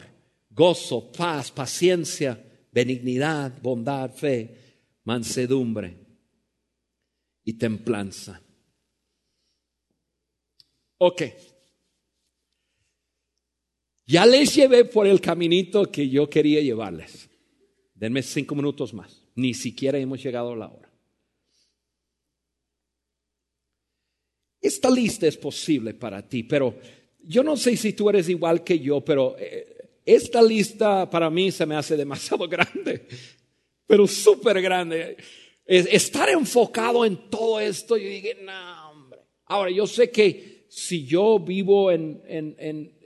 gozo, 0.49 1.11
paz, 1.11 1.51
paciencia, 1.51 2.41
benignidad, 2.71 3.61
bondad, 3.61 4.13
fe, 4.13 4.55
mansedumbre 5.03 5.97
y 7.43 7.53
templanza. 7.53 8.41
Ok. 10.97 11.23
Ya 14.05 14.25
les 14.25 14.55
llevé 14.55 14.85
por 14.85 15.07
el 15.07 15.21
caminito 15.21 15.91
que 15.91 16.09
yo 16.09 16.29
quería 16.29 16.61
llevarles. 16.61 17.29
Denme 17.93 18.23
cinco 18.23 18.55
minutos 18.55 18.93
más. 18.93 19.23
Ni 19.35 19.53
siquiera 19.53 19.97
hemos 19.97 20.21
llegado 20.21 20.53
a 20.53 20.57
la 20.57 20.67
hora. 20.67 20.91
Esta 24.61 24.89
lista 24.89 25.27
es 25.27 25.37
posible 25.37 25.93
para 25.93 26.27
ti, 26.27 26.43
pero 26.43 26.77
yo 27.19 27.43
no 27.43 27.55
sé 27.55 27.77
si 27.77 27.93
tú 27.93 28.09
eres 28.09 28.27
igual 28.29 28.63
que 28.63 28.79
yo, 28.79 29.03
pero 29.05 29.35
eh, 29.37 29.78
esta 30.15 30.41
lista 30.41 31.09
para 31.09 31.29
mí 31.29 31.51
se 31.51 31.65
me 31.65 31.75
hace 31.75 31.95
demasiado 31.95 32.47
grande, 32.49 33.07
pero 33.85 34.07
súper 34.07 34.61
grande. 34.61 35.17
Estar 35.65 36.29
enfocado 36.29 37.05
en 37.05 37.29
todo 37.29 37.59
esto, 37.59 37.95
yo 37.95 38.09
dije, 38.09 38.37
no, 38.41 38.89
hombre. 38.89 39.19
Ahora, 39.45 39.69
yo 39.69 39.85
sé 39.85 40.09
que 40.09 40.65
si 40.67 41.05
yo 41.05 41.39
vivo 41.39 41.91
en, 41.91 42.21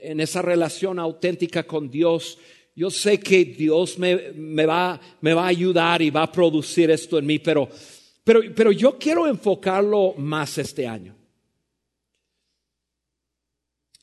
esa 0.00 0.40
relación 0.40 0.98
auténtica 0.98 1.64
con 1.64 1.90
Dios, 1.90 2.38
yo 2.74 2.90
sé 2.90 3.20
que 3.20 3.44
Dios 3.44 3.98
me, 3.98 4.66
va, 4.66 5.00
a 5.22 5.46
ayudar 5.46 6.00
y 6.00 6.10
va 6.10 6.22
a 6.22 6.32
producir 6.32 6.90
esto 6.90 7.18
en 7.18 7.26
mí, 7.26 7.38
pero, 7.38 7.68
pero 8.24 8.72
yo 8.72 8.98
quiero 8.98 9.26
enfocarlo 9.26 10.14
más 10.16 10.56
este 10.56 10.86
año. 10.86 11.14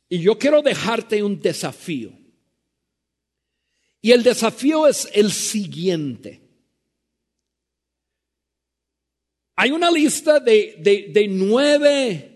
Y 0.08 0.20
yo 0.20 0.38
quiero 0.38 0.62
dejarte 0.62 1.24
un 1.24 1.40
desafío. 1.40 2.21
Y 4.02 4.12
el 4.12 4.24
desafío 4.24 4.88
es 4.88 5.10
el 5.14 5.32
siguiente. 5.32 6.42
Hay 9.56 9.72
una 9.72 9.92
lista 9.92 10.40
de, 10.40 11.12
de, 11.14 11.28
nueve 11.28 12.32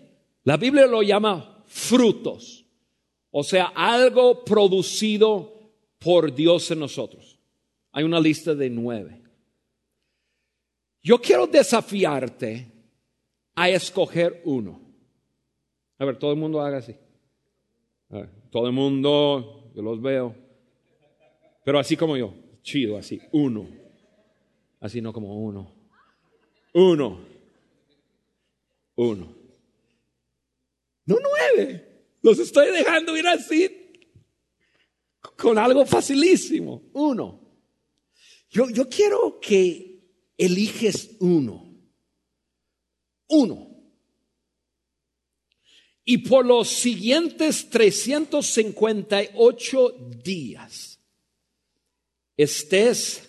la 0.46 0.56
Biblia 0.56 0.86
lo 0.86 1.02
llama 1.02 1.64
frutos, 1.66 2.64
o 3.32 3.42
sea, 3.42 3.72
algo 3.74 4.44
producido 4.44 5.72
por 5.98 6.32
Dios 6.32 6.70
en 6.70 6.78
nosotros. 6.78 7.40
Hay 7.90 8.04
una 8.04 8.20
lista 8.20 8.54
de 8.54 8.70
nueve. 8.70 9.24
Yo 11.02 11.20
quiero 11.20 11.48
desafiarte 11.48 12.70
a 13.56 13.68
escoger 13.68 14.40
uno. 14.44 14.80
A 15.98 16.04
ver, 16.04 16.16
todo 16.16 16.30
el 16.30 16.38
mundo 16.38 16.60
haga 16.60 16.76
así. 16.76 16.94
todo 18.52 18.68
el 18.68 18.72
mundo, 18.72 19.72
yo 19.74 19.82
los 19.82 20.00
veo. 20.00 20.45
Pero 21.66 21.78
así 21.80 21.96
como 21.96 22.16
yo, 22.16 22.32
chido, 22.62 22.96
así, 22.96 23.20
uno. 23.32 23.68
Así 24.78 25.00
no 25.00 25.12
como 25.12 25.44
uno. 25.44 25.74
Uno. 26.74 27.26
Uno. 28.94 29.34
No 31.06 31.16
nueve. 31.20 32.04
Los 32.22 32.38
estoy 32.38 32.70
dejando 32.70 33.16
ir 33.16 33.26
así 33.26 33.90
con 35.36 35.58
algo 35.58 35.84
facilísimo. 35.84 36.84
Uno. 36.92 37.40
Yo, 38.48 38.70
yo 38.70 38.88
quiero 38.88 39.40
que 39.40 40.04
eliges 40.38 41.16
uno. 41.18 41.68
Uno. 43.26 43.66
Y 46.04 46.18
por 46.18 46.46
los 46.46 46.68
siguientes 46.68 47.68
358 47.70 50.10
días 50.22 50.95
estés 52.36 53.26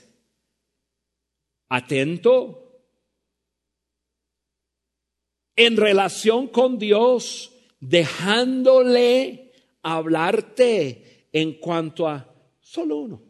atento 1.69 2.63
en 5.55 5.75
relación 5.77 6.47
con 6.47 6.77
Dios 6.77 7.53
dejándole 7.79 9.51
hablarte 9.81 11.27
en 11.31 11.59
cuanto 11.59 12.07
a 12.07 12.33
solo 12.59 12.97
uno, 12.97 13.23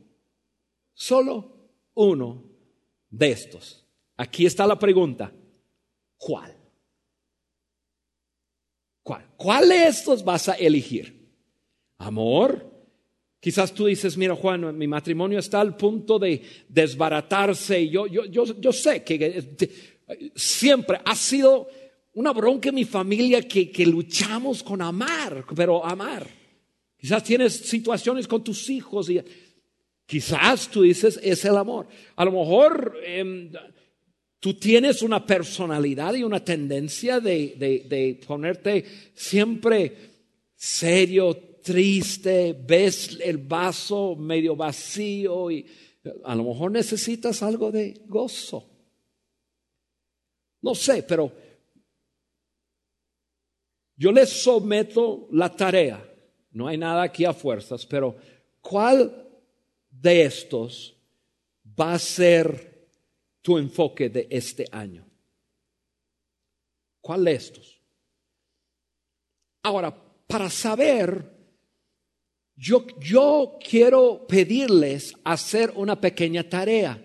solo 0.93 1.69
uno 1.93 2.43
de 3.09 3.32
estos. 3.32 3.86
Aquí 4.17 4.45
está 4.45 4.65
la 4.65 4.78
pregunta, 4.78 5.32
¿cuál? 6.17 6.55
¿Cuál? 9.03 9.32
¿Cuál 9.38 9.69
de 9.69 9.88
estos 9.88 10.23
vas 10.23 10.49
a 10.49 10.53
elegir? 10.53 11.32
¿Amor? 11.97 12.76
Quizás 13.47 13.73
tú 13.73 13.85
dices, 13.85 14.17
mira 14.17 14.35
Juan, 14.35 14.77
mi 14.77 14.87
matrimonio 14.87 15.39
está 15.39 15.61
al 15.61 15.77
punto 15.77 16.19
de 16.19 16.41
desbaratarse. 16.67 17.87
Yo, 17.87 18.05
yo, 18.05 18.25
yo, 18.25 18.43
yo 18.59 18.73
sé 18.73 19.05
que 19.05 19.41
Siempre 20.35 20.99
ha 21.05 21.15
sido 21.15 21.69
una 22.15 22.33
bronca 22.33 22.67
en 22.67 22.75
mi 22.75 22.83
familia 22.83 23.41
que, 23.47 23.71
que 23.71 23.85
luchamos 23.85 24.61
con 24.63 24.81
amar, 24.81 25.45
pero 25.55 25.85
amar. 25.85 26.27
Quizás 26.97 27.23
tienes 27.23 27.53
situaciones 27.53 28.27
con 28.27 28.43
tus 28.43 28.69
hijos 28.69 29.09
y 29.09 29.21
quizás 30.05 30.67
tú 30.67 30.81
dices 30.81 31.17
es 31.23 31.45
el 31.45 31.55
amor. 31.55 31.87
A 32.17 32.25
lo 32.25 32.33
mejor 32.33 32.97
em, 33.01 33.49
tú 34.41 34.55
tienes 34.55 35.01
una 35.01 35.25
personalidad 35.25 36.15
y 36.15 36.23
una 36.23 36.43
tendencia 36.43 37.21
de, 37.21 37.55
de, 37.57 37.85
de 37.87 38.19
ponerte 38.27 38.83
siempre 39.15 39.95
serio, 40.53 41.46
triste, 41.68 42.53
ves 42.53 43.20
el 43.22 43.39
vaso 43.39 44.15
medio 44.15 44.55
vacío 44.55 45.51
y 45.51 45.65
a 46.24 46.34
lo 46.34 46.45
mejor 46.45 46.72
necesitas 46.72 47.43
algo 47.43 47.74
de 47.74 48.05
gozo. 48.07 48.70
No 50.61 50.74
sé, 50.74 51.03
pero 51.03 51.30
yo 53.97 54.13
les 54.13 54.30
someto 54.30 55.28
la 55.34 55.53
tarea. 55.53 56.01
No 56.51 56.70
hay 56.70 56.78
nada 56.78 57.03
aquí 57.03 57.26
a 57.26 57.34
fuerzas, 57.34 57.86
pero 57.86 58.15
¿cuál 58.61 59.28
de 59.89 60.22
estos 60.24 60.95
va 61.78 61.95
a 61.95 61.99
ser 61.99 62.88
tu 63.41 63.57
enfoque 63.57 64.09
de 64.09 64.26
este 64.32 64.65
año? 64.72 65.05
¿Cuál 67.01 67.26
de 67.26 67.34
estos? 67.34 67.82
Ahora, 69.63 69.93
para 70.26 70.49
saber 70.49 71.36
yo, 72.58 73.60
quiero 73.60 74.26
pedirles 74.28 75.14
hacer 75.24 75.72
una 75.76 76.01
pequeña 76.01 76.43
tarea. 76.43 77.03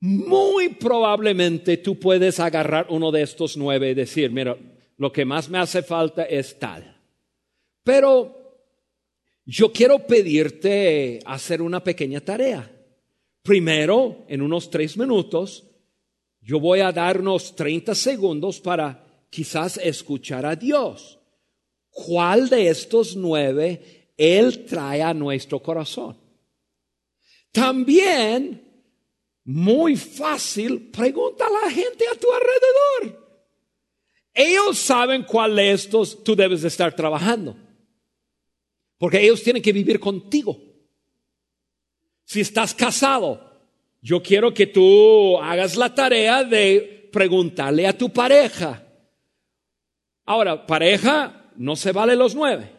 Muy 0.00 0.70
probablemente 0.70 1.76
tú 1.76 1.98
puedes 1.98 2.40
agarrar 2.40 2.88
uno 2.90 3.12
de 3.12 3.22
estos 3.22 3.56
nueve 3.56 3.90
y 3.90 3.94
decir, 3.94 4.30
mira, 4.32 4.58
lo 4.98 5.12
que 5.12 5.24
más 5.24 5.48
me 5.48 5.58
hace 5.58 5.82
falta 5.82 6.24
es 6.24 6.58
tal. 6.58 7.00
Pero 7.84 8.66
yo 9.46 9.72
quiero 9.72 10.00
pedirte 10.00 11.20
hacer 11.24 11.62
una 11.62 11.82
pequeña 11.82 12.20
tarea. 12.20 12.70
Primero, 13.42 14.24
en 14.28 14.42
unos 14.42 14.70
tres 14.70 14.96
minutos, 14.96 15.70
yo 16.40 16.58
voy 16.58 16.80
a 16.80 16.90
darnos 16.90 17.54
30 17.54 17.94
segundos 17.94 18.60
para 18.60 19.06
quizás 19.30 19.78
escuchar 19.78 20.44
a 20.46 20.56
Dios 20.56 21.20
cuál 21.94 22.48
de 22.48 22.68
estos 22.68 23.16
nueve 23.16 24.10
Él 24.16 24.66
trae 24.66 25.00
a 25.00 25.14
nuestro 25.14 25.60
corazón. 25.60 26.18
También, 27.52 28.60
muy 29.44 29.96
fácil, 29.96 30.90
pregunta 30.90 31.46
a 31.46 31.64
la 31.64 31.70
gente 31.70 32.04
a 32.06 32.18
tu 32.18 32.26
alrededor. 32.32 33.24
Ellos 34.34 34.76
saben 34.78 35.22
cuál 35.22 35.54
de 35.54 35.70
estos 35.70 36.24
tú 36.24 36.34
debes 36.34 36.62
de 36.62 36.68
estar 36.68 36.94
trabajando. 36.94 37.56
Porque 38.98 39.20
ellos 39.20 39.42
tienen 39.42 39.62
que 39.62 39.72
vivir 39.72 40.00
contigo. 40.00 40.60
Si 42.24 42.40
estás 42.40 42.74
casado, 42.74 43.52
yo 44.02 44.20
quiero 44.22 44.52
que 44.52 44.66
tú 44.66 45.38
hagas 45.38 45.76
la 45.76 45.94
tarea 45.94 46.42
de 46.42 47.08
preguntarle 47.12 47.86
a 47.86 47.96
tu 47.96 48.12
pareja. 48.12 48.84
Ahora, 50.24 50.66
pareja, 50.66 51.43
no 51.56 51.76
se 51.76 51.92
vale 51.92 52.16
los 52.16 52.34
nueve. 52.34 52.70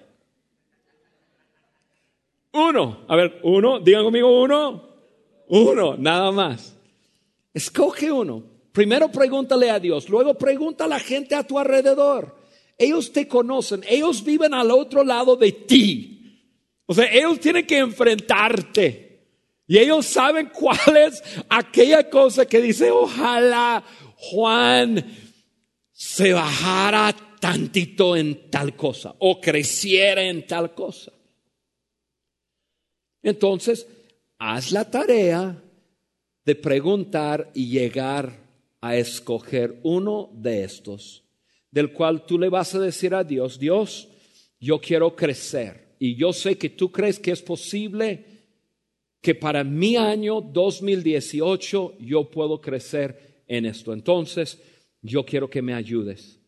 Uno, 2.52 3.06
a 3.08 3.16
ver, 3.16 3.40
uno, 3.44 3.80
digan 3.80 4.04
conmigo 4.04 4.42
uno, 4.42 4.90
uno, 5.48 5.98
nada 5.98 6.32
más. 6.32 6.76
Escoge 7.54 8.12
uno. 8.12 8.44
Primero 8.72 9.10
pregúntale 9.10 9.70
a 9.70 9.80
Dios, 9.80 10.10
luego 10.10 10.34
pregunta 10.36 10.86
a 10.86 10.88
la 10.88 11.00
gente 11.00 11.36
a 11.36 11.46
tu 11.46 11.58
alrededor. 11.58 12.36
Ellos 12.78 13.14
te 13.14 13.28
conocen, 13.28 13.84
ellos 13.88 14.24
viven 14.24 14.54
al 14.54 14.72
otro 14.72 15.04
lado 15.04 15.36
de 15.36 15.52
ti. 15.52 16.16
O 16.86 16.94
sea, 16.94 17.06
ellos 17.12 17.40
tienen 17.40 17.66
que 17.66 17.78
enfrentarte. 17.78 19.06
Y 19.68 19.78
ellos 19.78 20.06
saben 20.06 20.52
cuál 20.54 20.98
es 20.98 21.24
aquella 21.50 22.10
cosa 22.10 22.46
que 22.46 22.62
dice, 22.62 22.92
ojalá 22.92 23.84
Juan 24.18 25.04
se 25.92 26.34
bajara 26.34 27.16
tantito 27.46 28.16
en 28.16 28.50
tal 28.50 28.76
cosa 28.76 29.14
o 29.20 29.40
creciera 29.40 30.24
en 30.24 30.48
tal 30.48 30.74
cosa. 30.74 31.14
Entonces, 33.22 33.88
haz 34.40 34.72
la 34.72 34.90
tarea 34.90 35.56
de 36.44 36.56
preguntar 36.56 37.52
y 37.54 37.68
llegar 37.68 38.36
a 38.82 38.96
escoger 38.96 39.80
uno 39.84 40.32
de 40.34 40.64
estos, 40.64 41.24
del 41.70 41.94
cual 41.94 42.26
tú 42.26 42.40
le 42.40 42.50
vas 42.50 42.74
a 42.74 42.80
decir 42.80 43.14
a 43.14 43.24
Dios, 43.24 43.60
Dios, 43.60 44.08
yo 44.60 44.82
quiero 44.82 45.16
crecer 45.16 45.96
y 46.00 46.16
yo 46.16 46.34
sé 46.34 46.58
que 46.58 46.72
tú 46.72 46.92
crees 46.92 47.20
que 47.20 47.30
es 47.30 47.44
posible 47.44 48.26
que 49.22 49.36
para 49.36 49.64
mi 49.64 49.98
año 49.98 50.42
2018 50.42 52.00
yo 52.00 52.32
puedo 52.32 52.60
crecer 52.60 53.44
en 53.48 53.68
esto. 53.68 53.94
Entonces, 53.94 54.60
yo 55.04 55.24
quiero 55.24 55.48
que 55.48 55.62
me 55.62 55.76
ayudes. 55.76 56.40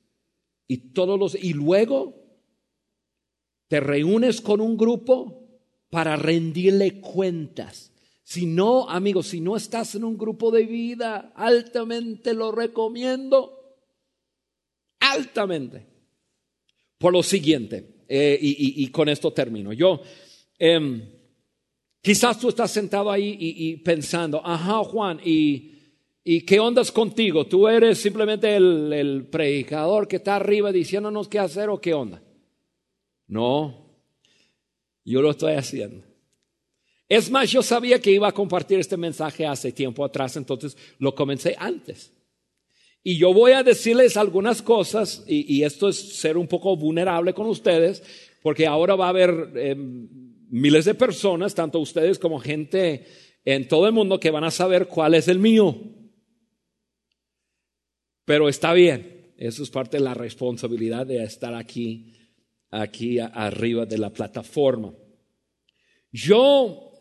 Y 0.68 0.92
todos 0.94 1.18
los 1.18 1.36
y 1.36 1.54
luego 1.54 2.28
te 3.68 3.80
reúnes 3.80 4.42
con 4.42 4.62
un 4.62 4.78
grupo 4.78 5.48
para 5.90 6.16
rendirle 6.16 7.00
cuentas. 7.00 7.92
Si 8.24 8.46
no, 8.46 8.90
amigos, 8.90 9.28
si 9.28 9.40
no 9.40 9.56
estás 9.56 9.96
en 9.96 10.04
un 10.04 10.18
grupo 10.18 10.52
de 10.52 10.66
vida, 10.66 11.32
altamente 11.36 12.34
lo 12.34 12.52
recomiendo. 12.52 13.78
Altamente. 15.00 15.86
Por 16.98 17.14
lo 17.14 17.24
siguiente, 17.24 18.04
eh, 18.10 18.38
y, 18.42 18.88
con 18.88 19.08
esto 19.08 19.32
termino. 19.32 19.72
Yo, 19.72 20.02
em, 20.58 21.02
quizás 22.02 22.40
tú 22.40 22.50
estás 22.50 22.72
sentado 22.72 23.12
ahí 23.12 23.38
y, 23.40 23.70
y 23.70 23.78
pensando, 23.78 24.42
ajá, 24.46 24.84
Juan, 24.84 25.22
y 25.24 25.77
¿Y 26.30 26.42
qué 26.42 26.60
ondas 26.60 26.92
contigo? 26.92 27.48
¿Tú 27.48 27.70
eres 27.70 28.00
simplemente 28.00 28.54
el, 28.54 29.30
predicador 29.32 30.10
que 30.10 30.18
está 30.18 30.36
arriba 30.36 30.74
diciéndonos 30.74 31.30
qué 31.30 31.40
hacer 31.40 31.70
o 31.70 31.80
qué 31.80 31.94
onda? 31.94 32.22
No, 33.28 33.96
yo 35.06 35.22
lo 35.22 35.32
estoy 35.32 35.54
haciendo. 35.54 36.04
Es 37.08 37.32
más, 37.32 37.50
yo 37.50 37.64
sabía 37.64 38.02
que 38.02 38.12
iba 38.12 38.28
a 38.28 38.34
compartir 38.34 38.78
este 38.78 38.98
mensaje 38.98 39.46
hace 39.46 39.72
tiempo 39.72 40.04
atrás, 40.04 40.36
entonces 40.36 40.76
lo 41.00 41.16
comencé 41.16 41.56
antes. 41.58 42.12
Y 43.02 43.18
yo 43.18 43.34
voy 43.34 43.54
a 43.54 43.64
decirles 43.64 44.18
algunas 44.18 44.62
cosas, 44.62 45.24
y, 45.30 45.64
esto 45.64 45.88
es 45.88 46.20
ser 46.20 46.36
un 46.36 46.50
poco 46.50 46.76
vulnerable 46.76 47.34
con 47.34 47.48
ustedes, 47.48 48.04
porque 48.44 48.68
ahora 48.68 48.96
va 48.96 49.06
a 49.06 49.10
haber 49.12 49.54
em, 49.56 50.10
miles 50.50 50.84
de 50.84 50.94
personas, 50.94 51.56
tanto 51.56 51.80
ustedes 51.80 52.20
como 52.20 52.38
gente 52.38 53.06
en 53.46 53.66
todo 53.70 53.88
el 53.88 53.94
mundo, 53.94 54.20
que 54.20 54.30
van 54.30 54.44
a 54.44 54.52
saber 54.52 54.90
cuál 54.90 55.14
es 55.14 55.30
el 55.30 55.40
mío. 55.40 55.96
Pero 58.28 58.50
está 58.50 58.74
bien, 58.74 59.32
eso 59.38 59.64
es 59.64 59.70
parte 59.70 59.96
de 59.96 60.04
la 60.04 60.14
responsabilidad 60.14 61.08
de 61.08 61.24
estar 61.24 61.54
aquí, 61.54 62.14
aquí 62.70 63.20
arriba 63.20 63.86
de 63.86 63.98
la 63.98 64.10
plataforma. 64.10 64.94
Yo, 66.12 66.92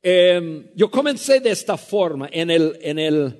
em, 0.00 0.68
yo 0.76 0.92
comencé 0.92 1.40
de 1.40 1.50
esta 1.50 1.76
forma 1.76 2.28
en 2.30 2.52
el, 2.52 2.78
en 2.82 3.00
el, 3.00 3.36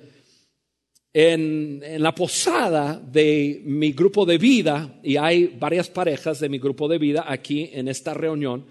en, 1.12 2.02
la 2.02 2.12
posada 2.12 2.98
de 2.98 3.62
mi 3.64 3.92
grupo 3.92 4.26
de 4.26 4.36
vida, 4.36 4.98
y 5.04 5.16
hay 5.16 5.46
varias 5.56 5.88
parejas 5.88 6.40
de 6.40 6.48
mi 6.48 6.58
grupo 6.58 6.88
de 6.88 6.98
vida 6.98 7.26
aquí 7.28 7.70
en 7.72 7.86
esta 7.86 8.12
reunión, 8.12 8.66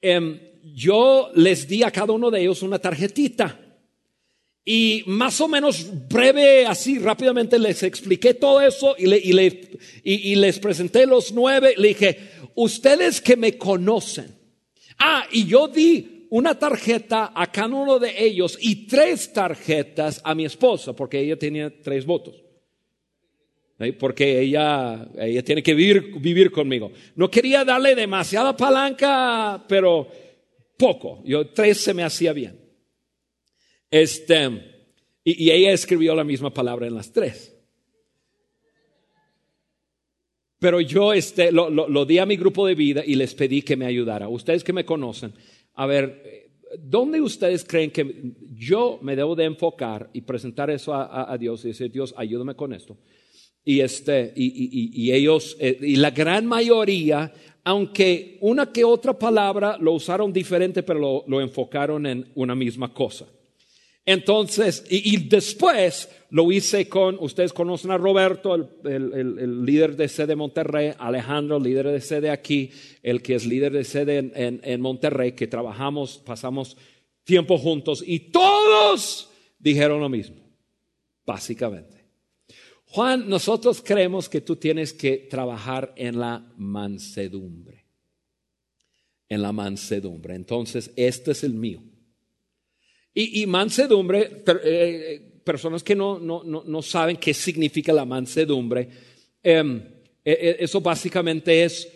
em, 0.00 0.40
yo 0.62 1.30
les 1.34 1.68
di 1.68 1.82
a 1.82 1.90
cada 1.90 2.14
uno 2.14 2.30
de 2.30 2.40
ellos 2.40 2.62
una 2.62 2.78
tarjetita. 2.78 3.65
Y 4.68 5.04
más 5.06 5.40
o 5.40 5.46
menos 5.46 5.86
breve, 6.08 6.66
así 6.66 6.98
rápidamente 6.98 7.56
les 7.56 7.84
expliqué 7.84 8.34
todo 8.34 8.60
eso 8.60 8.96
y, 8.98 10.34
les 10.34 10.58
presenté 10.58 11.06
los 11.06 11.32
nueve. 11.32 11.74
Le 11.76 11.88
dije, 11.88 12.18
ustedes 12.56 13.20
que 13.20 13.36
me 13.36 13.56
conocen. 13.56 14.26
Ah, 14.98 15.24
y 15.30 15.46
yo 15.46 15.68
di 15.68 16.26
una 16.30 16.58
tarjeta 16.58 17.30
a 17.32 17.52
cada 17.52 17.68
uno 17.68 18.00
de 18.00 18.12
ellos 18.18 18.58
y 18.60 18.88
tres 18.88 19.32
tarjetas 19.32 20.20
a 20.24 20.34
mi 20.34 20.44
esposa, 20.44 20.94
porque 20.94 21.20
ella 21.20 21.38
tenía 21.38 21.72
tres 21.80 22.04
votos. 22.04 22.42
Porque 24.00 24.40
ella, 24.40 25.08
ella 25.16 25.44
tiene 25.44 25.62
que 25.62 25.74
vivir, 25.74 26.18
vivir 26.18 26.50
conmigo. 26.50 26.90
No 27.14 27.30
quería 27.30 27.64
darle 27.64 27.94
demasiada 27.94 28.56
palanca, 28.56 29.64
pero 29.68 30.08
poco. 30.76 31.22
Yo 31.24 31.50
tres 31.50 31.78
se 31.78 31.94
me 31.94 32.02
hacía 32.02 32.32
bien. 32.32 32.65
Este, 34.02 34.50
y, 35.24 35.50
ella 35.50 35.72
escribió 35.72 36.14
la 36.14 36.24
misma 36.24 36.52
palabra 36.52 36.86
en 36.86 36.94
las 36.94 37.12
tres. 37.12 37.56
Pero 40.58 40.80
yo 40.82 41.14
este, 41.14 41.50
lo, 41.50 41.70
lo, 41.70 42.04
di 42.04 42.18
a 42.18 42.26
mi 42.26 42.36
grupo 42.36 42.66
de 42.66 42.74
vida 42.74 43.02
y 43.06 43.14
les 43.14 43.34
pedí 43.34 43.62
que 43.62 43.76
me 43.76 43.86
ayudara. 43.86 44.28
Ustedes 44.28 44.64
que 44.64 44.74
me 44.74 44.84
conocen, 44.84 45.32
a 45.74 45.86
ver, 45.86 46.50
¿dónde 46.78 47.20
ustedes 47.22 47.64
creen 47.64 47.90
que 47.90 48.34
yo 48.54 48.98
me 49.00 49.16
debo 49.16 49.34
de 49.34 49.44
enfocar 49.44 50.10
y 50.12 50.22
presentar 50.22 50.70
eso 50.70 50.94
a, 50.94 51.36
Dios 51.38 51.64
y 51.64 51.68
decir, 51.68 51.90
Dios, 51.90 52.14
ayúdame 52.18 52.54
con 52.54 52.74
esto? 52.74 52.98
Y, 53.64 53.80
este, 53.80 54.32
y, 54.36 55.10
ellos, 55.10 55.56
eh, 55.58 55.78
y 55.80 55.96
la 55.96 56.10
gran 56.10 56.44
mayoría, 56.46 57.32
aunque 57.64 58.36
una 58.42 58.70
que 58.72 58.84
otra 58.84 59.18
palabra 59.18 59.78
lo 59.80 59.92
usaron 59.92 60.32
diferente, 60.32 60.82
pero 60.82 61.24
lo 61.26 61.40
enfocaron 61.40 62.06
en 62.06 62.26
una 62.34 62.54
misma 62.54 62.92
cosa. 62.92 63.26
Entonces, 64.06 64.84
y, 64.88 65.28
después 65.28 66.08
lo 66.30 66.50
hice 66.52 66.88
con, 66.88 67.16
ustedes 67.18 67.52
conocen 67.52 67.90
a 67.90 67.98
Roberto, 67.98 68.54
el, 68.54 69.66
líder 69.66 69.96
de 69.96 70.08
sede 70.08 70.28
de 70.28 70.36
Monterrey, 70.36 70.92
Alejandro, 70.96 71.58
líder 71.58 71.88
de 71.88 72.00
sede 72.00 72.30
aquí, 72.30 72.70
el 73.02 73.20
que 73.20 73.34
es 73.34 73.44
líder 73.44 73.72
de 73.72 73.82
sede 73.82 74.18
en, 74.18 74.60
en 74.62 74.80
Monterrey, 74.80 75.32
que 75.32 75.48
trabajamos, 75.48 76.18
pasamos 76.18 76.76
tiempo 77.24 77.58
juntos 77.58 78.04
y 78.06 78.30
todos 78.30 79.28
dijeron 79.58 80.00
lo 80.00 80.08
mismo, 80.08 80.36
básicamente. 81.24 82.06
Juan, 82.86 83.28
nosotros 83.28 83.82
creemos 83.84 84.28
que 84.28 84.40
tú 84.40 84.54
tienes 84.54 84.92
que 84.92 85.26
trabajar 85.28 85.92
en 85.96 86.20
la 86.20 86.46
mansedumbre. 86.56 87.84
En 89.28 89.42
la 89.42 89.50
mansedumbre. 89.50 90.36
Entonces, 90.36 90.92
este 90.94 91.32
es 91.32 91.42
el 91.42 91.54
mío. 91.54 91.82
Y, 93.18 93.46
mansedumbre, 93.46 94.42
eh, 94.62 95.40
personas 95.42 95.82
que 95.82 95.94
no, 95.94 96.18
no, 96.18 96.42
no, 96.44 96.82
saben 96.82 97.16
qué 97.16 97.32
significa 97.32 97.90
la 97.90 98.04
mansedumbre, 98.04 98.86
em, 99.42 99.80
e, 100.22 100.32
e, 100.32 100.56
eso 100.60 100.82
básicamente 100.82 101.64
es, 101.64 101.88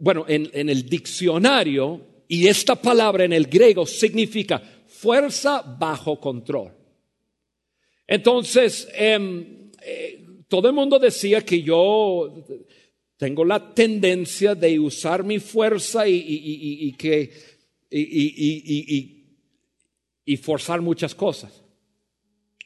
bueno, 0.00 0.26
en, 0.28 0.68
el 0.68 0.84
diccionario, 0.84 2.24
y 2.28 2.46
esta 2.46 2.76
palabra 2.76 3.24
en 3.24 3.32
el 3.32 3.46
griego 3.46 3.86
significa 3.86 4.60
fuerza 4.86 5.62
bajo 5.62 6.20
control. 6.20 6.72
Entonces, 8.06 8.86
em, 8.92 9.70
eh, 9.82 10.26
todo 10.46 10.68
el 10.68 10.74
mundo 10.74 10.98
decía 10.98 11.40
que 11.40 11.62
yo 11.62 12.44
tengo 13.16 13.46
la 13.46 13.72
tendencia 13.72 14.54
de 14.54 14.78
usar 14.78 15.24
mi 15.24 15.38
fuerza 15.38 16.06
y, 16.06 16.16
y, 16.16 16.86
y 16.86 16.92
que 16.92 17.30
y, 20.24 20.36
forzar 20.36 20.80
muchas 20.80 21.14
cosas. 21.14 21.62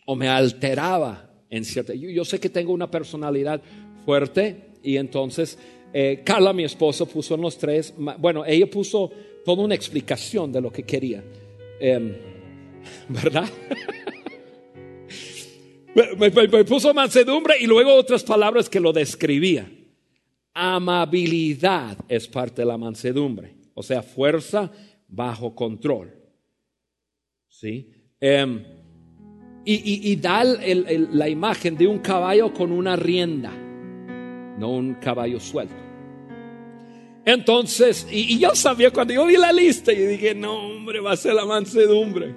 O 0.06 0.14
me 0.16 0.28
alteraba 0.28 1.30
en 1.48 1.64
cierta... 1.64 1.94
Yo, 1.94 2.24
sé 2.24 2.40
que 2.40 2.50
tengo 2.50 2.72
una 2.72 2.90
personalidad 2.90 3.62
fuerte 4.04 4.72
y 4.82 4.96
entonces 4.96 5.58
eh, 5.96 6.22
Carla, 6.24 6.52
mi 6.52 6.64
esposa, 6.64 7.06
puso 7.06 7.36
en 7.36 7.40
los 7.40 7.56
tres, 7.56 7.94
bueno, 7.96 8.44
ella 8.44 8.68
puso 8.68 9.12
toda 9.44 9.62
una 9.62 9.76
explicación 9.76 10.50
de 10.50 10.60
lo 10.60 10.72
que 10.72 10.82
quería. 10.82 11.22
Em, 11.78 12.12
¿Verdad? 13.08 13.48
me, 15.94 16.30
me, 16.30 16.64
puso 16.64 16.92
mansedumbre 16.92 17.54
y 17.60 17.66
luego 17.66 17.94
otras 17.94 18.24
palabras 18.24 18.68
que 18.68 18.80
lo 18.80 18.92
describía. 18.92 19.70
Amabilidad 20.52 21.96
es 22.08 22.26
parte 22.26 22.62
de 22.62 22.66
la 22.66 22.76
mansedumbre, 22.76 23.54
o 23.74 23.82
sea, 23.82 24.02
fuerza 24.02 24.72
bajo 25.06 25.54
control. 25.54 26.23
Em, 28.20 28.62
y, 29.64 30.16
da 30.16 30.44
la 30.44 31.28
imagen 31.28 31.76
de 31.76 31.86
un 31.86 31.98
caballo 31.98 32.52
con 32.52 32.70
una 32.70 32.96
rienda, 32.96 33.52
no 34.58 34.70
un 34.70 34.94
caballo 34.94 35.40
suelto. 35.40 35.74
Entonces, 37.24 38.06
y, 38.10 38.38
yo 38.38 38.54
sabía 38.54 38.90
cuando 38.90 39.14
yo 39.14 39.26
vi 39.26 39.36
la 39.36 39.52
lista, 39.52 39.92
y 39.92 40.06
dije, 40.06 40.34
no, 40.34 40.54
hombre, 40.54 41.00
va 41.00 41.12
a 41.12 41.16
ser 41.16 41.34
la 41.34 41.46
mansedumbre. 41.46 42.34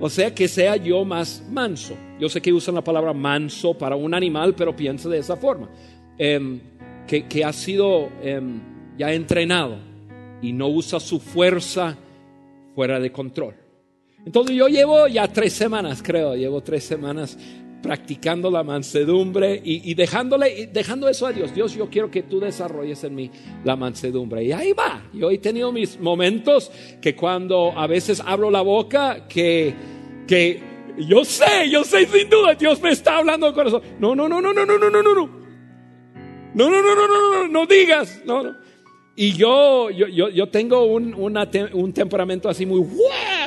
O 0.00 0.08
sea, 0.08 0.34
que 0.34 0.48
sea 0.48 0.76
yo 0.76 1.04
más 1.04 1.46
manso. 1.50 1.96
Yo 2.18 2.28
sé 2.28 2.40
que 2.40 2.52
usan 2.52 2.74
la 2.74 2.82
palabra 2.82 3.12
manso 3.12 3.76
para 3.76 3.94
un 3.94 4.14
animal, 4.14 4.54
pero 4.54 4.74
piensa 4.74 5.08
de 5.08 5.18
esa 5.18 5.36
forma. 5.36 5.70
Em, 6.18 6.60
que, 7.06 7.44
ha 7.44 7.52
sido 7.52 8.10
em, 8.22 8.60
ya 8.96 9.12
entrenado 9.12 9.78
y 10.40 10.52
no 10.52 10.68
usa 10.68 10.98
su 10.98 11.20
fuerza 11.20 11.98
fuera 12.74 12.98
de 12.98 13.12
control. 13.12 13.61
Entonces 14.24 14.56
yo 14.56 14.68
llevo 14.68 15.08
ya 15.08 15.26
tres 15.28 15.52
semanas, 15.52 16.02
creo, 16.02 16.34
llevo 16.34 16.60
tres 16.60 16.84
semanas 16.84 17.36
practicando 17.82 18.50
la 18.50 18.62
mansedumbre 18.62 19.60
y, 19.62 19.92
dejándole, 19.94 20.68
dejando 20.72 21.08
eso 21.08 21.26
a 21.26 21.32
Dios. 21.32 21.52
Dios, 21.52 21.74
yo 21.74 21.90
quiero 21.90 22.10
que 22.10 22.22
tú 22.22 22.38
desarrolles 22.38 23.02
en 23.04 23.14
mí 23.14 23.30
la 23.64 23.74
mansedumbre. 23.74 24.44
Y 24.44 24.52
ahí 24.52 24.72
va. 24.72 25.02
Yo 25.12 25.30
he 25.30 25.38
tenido 25.38 25.72
mis 25.72 25.98
momentos 25.98 26.70
que 27.00 27.16
cuando 27.16 27.76
a 27.76 27.86
veces 27.88 28.22
abro 28.24 28.50
la 28.50 28.62
boca, 28.62 29.26
que, 29.26 29.74
que 30.28 30.62
yo 30.96 31.24
sé, 31.24 31.68
yo 31.70 31.82
sé 31.82 32.06
sin 32.06 32.30
duda, 32.30 32.54
Dios 32.54 32.80
me 32.80 32.90
está 32.90 33.18
hablando 33.18 33.46
al 33.46 33.54
corazón. 33.54 33.82
No, 33.98 34.14
no, 34.14 34.28
no, 34.28 34.40
no, 34.40 34.52
no, 34.52 34.64
no, 34.64 34.78
no, 34.78 34.88
no, 34.88 35.02
no, 35.02 35.14
no. 35.14 35.42
No, 36.54 36.70
no, 36.70 36.82
no, 36.82 36.94
no, 36.94 37.08
no, 37.08 37.30
no, 37.32 37.48
no 37.48 37.66
digas. 37.66 38.22
No, 38.24 38.44
no. 38.44 38.56
Y 39.16 39.32
yo, 39.32 39.90
yo, 39.90 40.06
yo, 40.06 40.30
yo 40.30 40.48
tengo 40.48 40.84
un, 40.84 41.14
un 41.14 41.92
temperamento 41.92 42.48
así 42.48 42.64
muy 42.64 42.80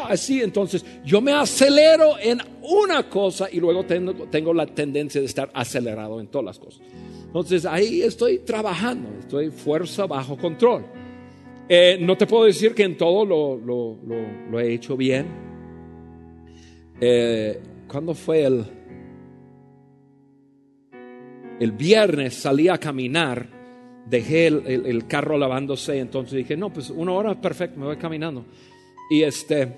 así, 0.05 0.41
entonces 0.41 0.85
yo 1.03 1.21
me 1.21 1.31
acelero 1.31 2.17
en 2.19 2.39
una 2.61 3.09
cosa 3.09 3.47
y 3.51 3.59
luego 3.59 3.85
tengo, 3.85 4.53
la 4.53 4.65
tendencia 4.65 5.21
de 5.21 5.27
estar 5.27 5.49
acelerado 5.53 6.19
en 6.19 6.27
todas 6.27 6.45
las 6.45 6.59
cosas. 6.59 6.81
Entonces 7.25 7.65
ahí 7.65 8.01
estoy 8.01 8.39
trabajando, 8.39 9.09
estoy 9.19 9.49
fuerza 9.49 10.05
bajo 10.05 10.37
control. 10.37 10.85
Eh, 11.67 11.97
no 11.99 12.15
te 12.15 12.27
puedo 12.27 12.45
decir 12.45 12.73
que 12.73 12.83
en 12.83 12.97
todo 12.97 13.25
lo, 13.25 14.59
he 14.59 14.73
hecho 14.73 14.95
bien. 14.95 15.27
Eh, 17.01 17.59
¿Cuándo 17.87 18.13
fue 18.13 18.45
el? 18.45 18.65
El 21.59 21.71
viernes 21.71 22.35
salí 22.35 22.67
a 22.67 22.77
caminar 22.77 23.55
dejé 24.05 24.47
el, 24.47 25.07
carro 25.07 25.37
lavándose, 25.37 25.99
entonces 25.99 26.37
dije, 26.37 26.55
no, 26.55 26.71
pues 26.71 26.89
una 26.89 27.11
hora 27.13 27.39
perfecto, 27.39 27.79
me 27.79 27.85
voy 27.87 27.97
caminando. 27.97 28.45
Y 29.09 29.23
este, 29.23 29.75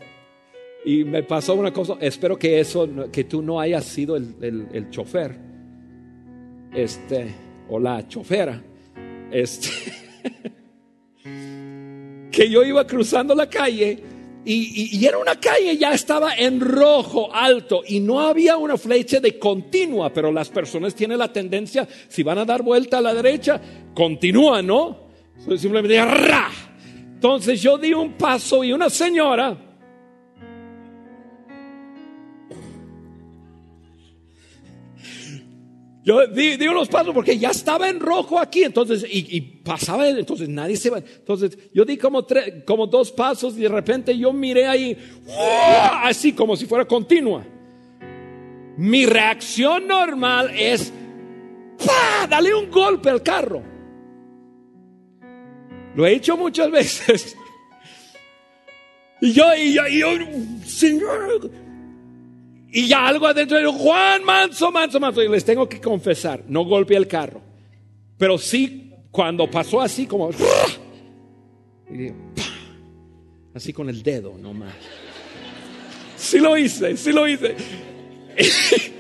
y 0.88 1.04
me 1.04 1.22
pasó 1.22 1.54
una 1.54 1.74
cosa, 1.74 1.98
espero 2.00 2.40
que 2.40 2.62
eso, 2.62 2.88
que 3.12 3.26
tú 3.26 3.42
no 3.42 3.60
hayas 3.60 3.84
sido 3.84 4.16
el, 4.16 4.70
el 4.72 4.90
chofer, 4.90 5.38
este, 6.74 7.36
o 7.68 7.78
la 7.78 8.08
chofera, 8.08 8.64
este, 9.30 9.68
que 12.32 12.50
yo 12.50 12.64
iba 12.64 12.88
cruzando 12.88 13.36
la 13.36 13.50
calle 13.50 14.02
y, 14.46 15.06
era 15.06 15.18
una 15.18 15.38
calle, 15.38 15.76
ya 15.76 15.92
estaba 15.92 16.36
en 16.36 16.62
rojo 16.62 17.36
alto 17.36 17.84
y 17.86 18.00
no 18.00 18.22
había 18.22 18.56
una 18.56 18.78
flecha 18.78 19.20
de 19.20 19.38
continua, 19.38 20.14
pero 20.14 20.32
las 20.32 20.48
personas 20.48 20.96
tienen 20.96 21.18
la 21.18 21.34
tendencia, 21.34 21.86
si 22.08 22.24
van 22.24 22.38
a 22.38 22.46
dar 22.46 22.62
vuelta 22.62 23.00
a 23.00 23.02
la 23.02 23.14
derecha, 23.14 23.60
continúan, 23.94 24.66
¿no? 24.66 25.10
Simplemente, 25.58 25.98
¡ra! 25.98 26.50
Entonces 27.14 27.62
yo 27.62 27.78
di 27.78 27.94
un 27.94 28.14
paso 28.14 28.64
y 28.64 28.72
una 28.72 28.90
señora 28.90 29.67
Yo 36.08 36.26
di, 36.26 36.66
unos 36.70 36.88
pasos 36.88 37.14
porque 37.14 37.38
ya 37.38 37.50
estaba 37.50 37.90
en 37.90 38.00
rojo 38.00 38.40
aquí, 38.40 38.64
entonces, 38.64 39.06
y, 39.10 39.42
pasaba, 39.42 40.08
entonces 40.08 40.48
nadie 40.48 40.78
se 40.78 40.90
va. 40.90 41.00
Entonces, 41.00 41.58
yo 41.74 41.84
di 41.84 41.98
como, 41.98 42.24
tres, 42.24 42.64
como 42.66 42.88
dos 42.88 43.12
pasos 43.12 43.58
y 43.58 43.64
de 43.64 43.68
repente 43.68 44.18
yo 44.18 44.32
miré 44.32 44.68
ahí, 44.68 44.98
así 46.02 46.32
como 46.32 46.56
si 46.56 46.66
fuera 46.66 46.86
continua. 46.86 47.46
Mi 48.78 49.06
reacción 49.06 49.86
normal 49.86 50.52
es. 50.58 50.94
Dale 52.30 52.56
un 52.56 52.72
golpe 52.72 53.10
al 53.10 53.22
carro. 53.22 53.62
Lo 55.94 56.06
he 56.06 56.14
hecho 56.14 56.38
muchas 56.38 56.72
veces. 56.72 57.36
Y 59.20 59.34
yo, 59.34 59.44
y 59.58 59.74
yo, 59.74 59.86
y 59.90 60.00
yo, 60.00 60.08
Señor, 60.66 61.52
y 62.72 62.88
ya 62.88 63.08
algo 63.08 63.28
adentro 63.28 63.58
de 63.58 63.66
Juan, 63.66 64.24
manso, 64.24 64.72
manso, 64.72 65.00
manso. 65.00 65.24
Y 65.24 65.30
les 65.30 65.46
tengo 65.46 65.68
que 65.70 65.80
confesar, 65.80 66.44
no 66.48 66.66
golpeé 66.66 66.98
el 66.98 67.08
carro. 67.08 67.42
Pero 68.18 68.38
sí, 68.38 68.92
cuando 69.12 69.50
pasó 69.50 69.82
así, 69.82 70.06
como. 70.06 70.30
Así 73.54 73.74
con 73.74 73.90
el 73.90 74.04
dedo 74.04 74.38
nomás. 74.38 74.76
Sí 76.18 76.40
lo 76.40 76.58
hice, 76.58 76.98
sí 76.98 77.12
lo 77.12 77.28
hice. 77.28 77.56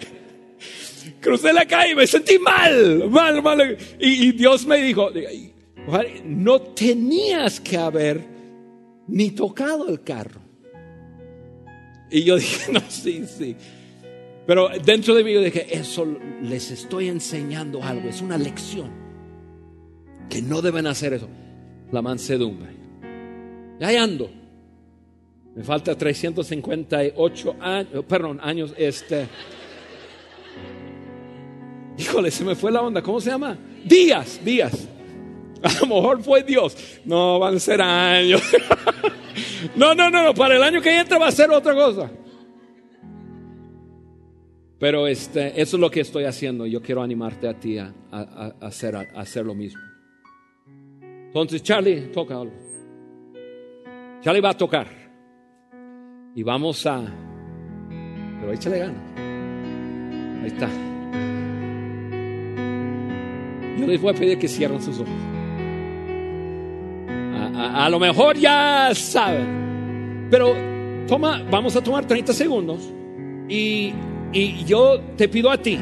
Crucé 1.22 1.51
la 1.51 1.65
calle 1.65 1.91
y 1.91 1.95
me 1.95 2.07
sentí 2.07 2.39
mal, 2.39 3.09
mal, 3.09 3.43
mal. 3.43 3.78
Y 3.99 4.32
Dios 4.32 4.65
me 4.65 4.78
dijo: 4.78 5.09
No 6.24 6.61
tenías 6.61 7.59
que 7.59 7.78
haber 7.78 8.24
ni 9.07 9.32
tocado 9.32 9.89
el 9.89 10.01
carro. 10.03 10.47
Y 12.10 12.24
yo 12.24 12.36
dije, 12.38 12.72
no, 12.72 12.82
sí, 12.89 13.26
sí. 13.26 13.55
Pero 14.45 14.70
dentro 14.84 15.14
de 15.14 15.24
mí 15.24 15.34
yo 15.34 15.41
dije, 15.41 15.68
eso 15.78 16.08
les 16.41 16.72
estoy 16.72 17.10
enseñando 17.10 17.84
algo, 17.84 18.08
es 18.08 18.22
una 18.22 18.38
lección. 18.38 18.89
Que 20.30 20.41
no 20.41 20.62
deben 20.62 20.88
hacer 20.88 21.14
eso. 21.14 21.28
La 21.91 22.01
mansedumbre. 22.01 22.70
Y 23.80 23.84
ahí 23.84 23.95
ando. 23.97 24.30
Me 25.55 25.64
falta 25.64 25.97
358 25.97 27.55
años, 27.60 28.05
perdón, 28.08 28.39
años, 28.41 28.74
este. 28.78 29.28
Híjole, 31.97 32.30
se 32.30 32.45
me 32.45 32.55
fue 32.55 32.72
la 32.72 32.82
onda, 32.82 33.01
¿cómo 33.01 33.20
se 33.20 33.32
llama? 33.32 33.58
Días, 33.84 34.39
días. 34.45 34.88
A 35.64 35.74
lo 35.82 35.88
mejor 35.88 36.22
fue 36.22 36.43
Dios. 36.43 36.78
No, 37.03 37.39
van 37.39 37.55
a 37.55 37.60
ser 37.60 37.82
años. 37.82 38.41
No, 39.76 39.93
no, 39.93 40.10
no, 40.10 40.24
no, 40.24 40.34
para 40.34 40.55
el 40.55 40.64
año 40.64 40.82
que 40.82 40.99
entra 40.99 41.18
va 41.18 41.28
a 41.28 41.32
ser 41.32 41.49
otra 41.51 41.74
cosa. 41.74 42.10
Pero 44.80 45.08
este, 45.08 45.60
eso 45.60 45.78
es 45.78 45.82
lo 45.82 45.89
que 45.89 46.01
estoy 46.01 46.26
haciendo. 46.26 46.66
Yo 46.68 46.82
quiero 46.82 47.01
animarte 47.01 47.47
a 47.47 47.60
ti 47.60 47.78
a, 47.80 47.93
hacer, 48.62 48.95
hacer, 48.95 49.45
lo 49.45 49.55
mismo. 49.55 49.82
Entonces, 51.01 51.64
Charlie, 51.64 52.12
toca 52.14 52.36
algo. 52.36 52.53
Charlie 54.22 54.41
va 54.41 54.51
a 54.51 54.58
tocar. 54.58 54.88
Y 56.36 56.43
vamos 56.43 56.86
a... 56.86 57.03
Pero 58.39 58.53
échale 58.53 58.80
ganas. 58.80 59.01
Ahí 60.43 60.47
está. 60.47 60.70
Yo 63.80 63.88
les 63.88 63.99
voy 63.99 64.12
a 64.12 64.14
pedir 64.14 64.38
que 64.38 64.47
cierren 64.47 64.82
sus 64.82 64.99
ojos. 64.99 65.37
A, 67.58 67.89
lo 67.89 67.99
mejor 67.99 68.38
ya 68.38 68.91
saben. 68.93 70.28
Pero 70.30 70.55
toma, 71.08 71.43
vamos 71.49 71.76
a 71.76 71.82
tomar 71.82 72.05
30 72.05 72.34
segundos 72.34 72.93
y 73.49 73.93
y 74.34 74.66
yo 74.66 74.99
te 75.16 75.30
pido 75.30 75.49
a 75.49 75.58
ti, 75.58 75.80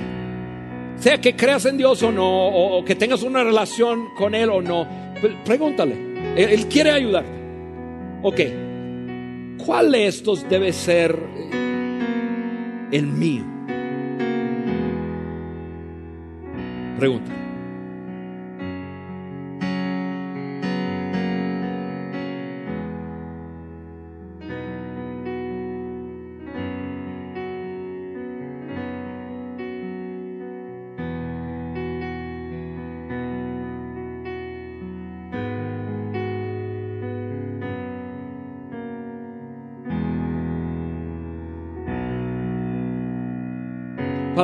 sea 0.97 1.19
que 1.19 1.35
creas 1.35 1.65
en 1.65 1.77
Dios 1.77 2.01
o 2.03 2.11
no, 2.11 2.47
o, 2.47 2.85
que 2.85 2.95
tengas 2.95 3.23
una 3.23 3.43
relación 3.43 4.09
con 4.15 4.35
Él 4.35 4.49
o 4.49 4.61
no, 4.61 4.87
pregúntale. 5.43 5.95
Él, 6.35 6.67
quiere 6.67 6.91
ayudarte. 6.91 7.29
Ok, 8.21 8.41
¿cuál 9.65 9.91
de 9.91 10.07
estos 10.07 10.47
debe 10.47 10.73
ser 10.73 11.17
el 12.91 13.07
mío? 13.07 13.43
Pregúntale. 16.97 17.44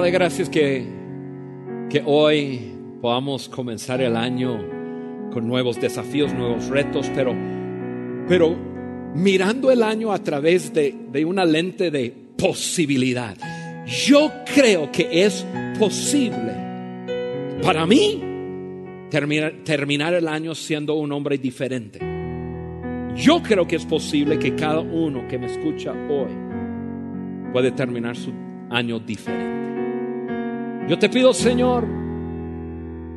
Padre, 0.02 0.14
gracias 0.14 0.50
que, 0.50 0.84
que 1.88 2.02
hoy 2.04 2.74
podamos 3.04 3.48
comenzar 3.48 4.02
el 4.02 4.18
año 4.18 4.58
con 5.32 5.48
nuevos 5.48 5.80
desafíos, 5.80 6.34
nuevos 6.34 6.70
retos, 6.70 7.08
pero, 7.14 7.36
pero 8.28 8.58
mirando 9.14 9.70
el 9.70 9.84
año 9.84 10.12
a 10.12 10.18
través 10.18 10.74
de, 10.74 10.96
de 11.12 11.24
una 11.24 11.46
lente 11.46 11.92
de 11.92 12.12
posibilidad. 12.36 13.38
Yo 13.86 14.32
creo 14.56 14.92
que 14.92 15.24
es 15.24 15.46
posible 15.78 17.60
para 17.62 17.86
mí 17.86 18.24
terminar, 19.12 19.54
terminar 19.64 20.16
el 20.16 20.28
año 20.28 20.56
siendo 20.56 20.96
un 20.96 21.12
hombre 21.12 21.38
diferente. 21.38 22.00
Yo 23.18 23.44
creo 23.44 23.68
que 23.68 23.76
es 23.76 23.86
posible 23.86 24.40
que 24.40 24.56
cada 24.56 24.80
uno 24.80 25.28
que 25.28 25.38
me 25.38 25.46
escucha 25.46 25.94
hoy 26.10 26.32
puede 27.54 27.70
terminar 27.70 28.18
su 28.18 28.34
año 28.72 28.98
diferente. 28.98 29.61
Yo 30.88 31.00
te 31.00 31.10
pido, 31.10 31.34
Señor, 31.34 31.86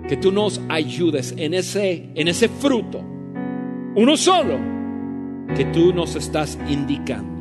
que 0.09 0.17
tú 0.17 0.31
nos 0.31 0.61
ayudes 0.69 1.35
en 1.37 1.55
ese, 1.55 2.11
en 2.15 2.29
ese 2.29 2.49
fruto, 2.49 3.03
uno 3.97 4.17
solo, 4.17 4.59
que 5.57 5.65
tú 5.67 5.93
nos 5.93 6.15
estás 6.17 6.59
indicando. 6.69 7.33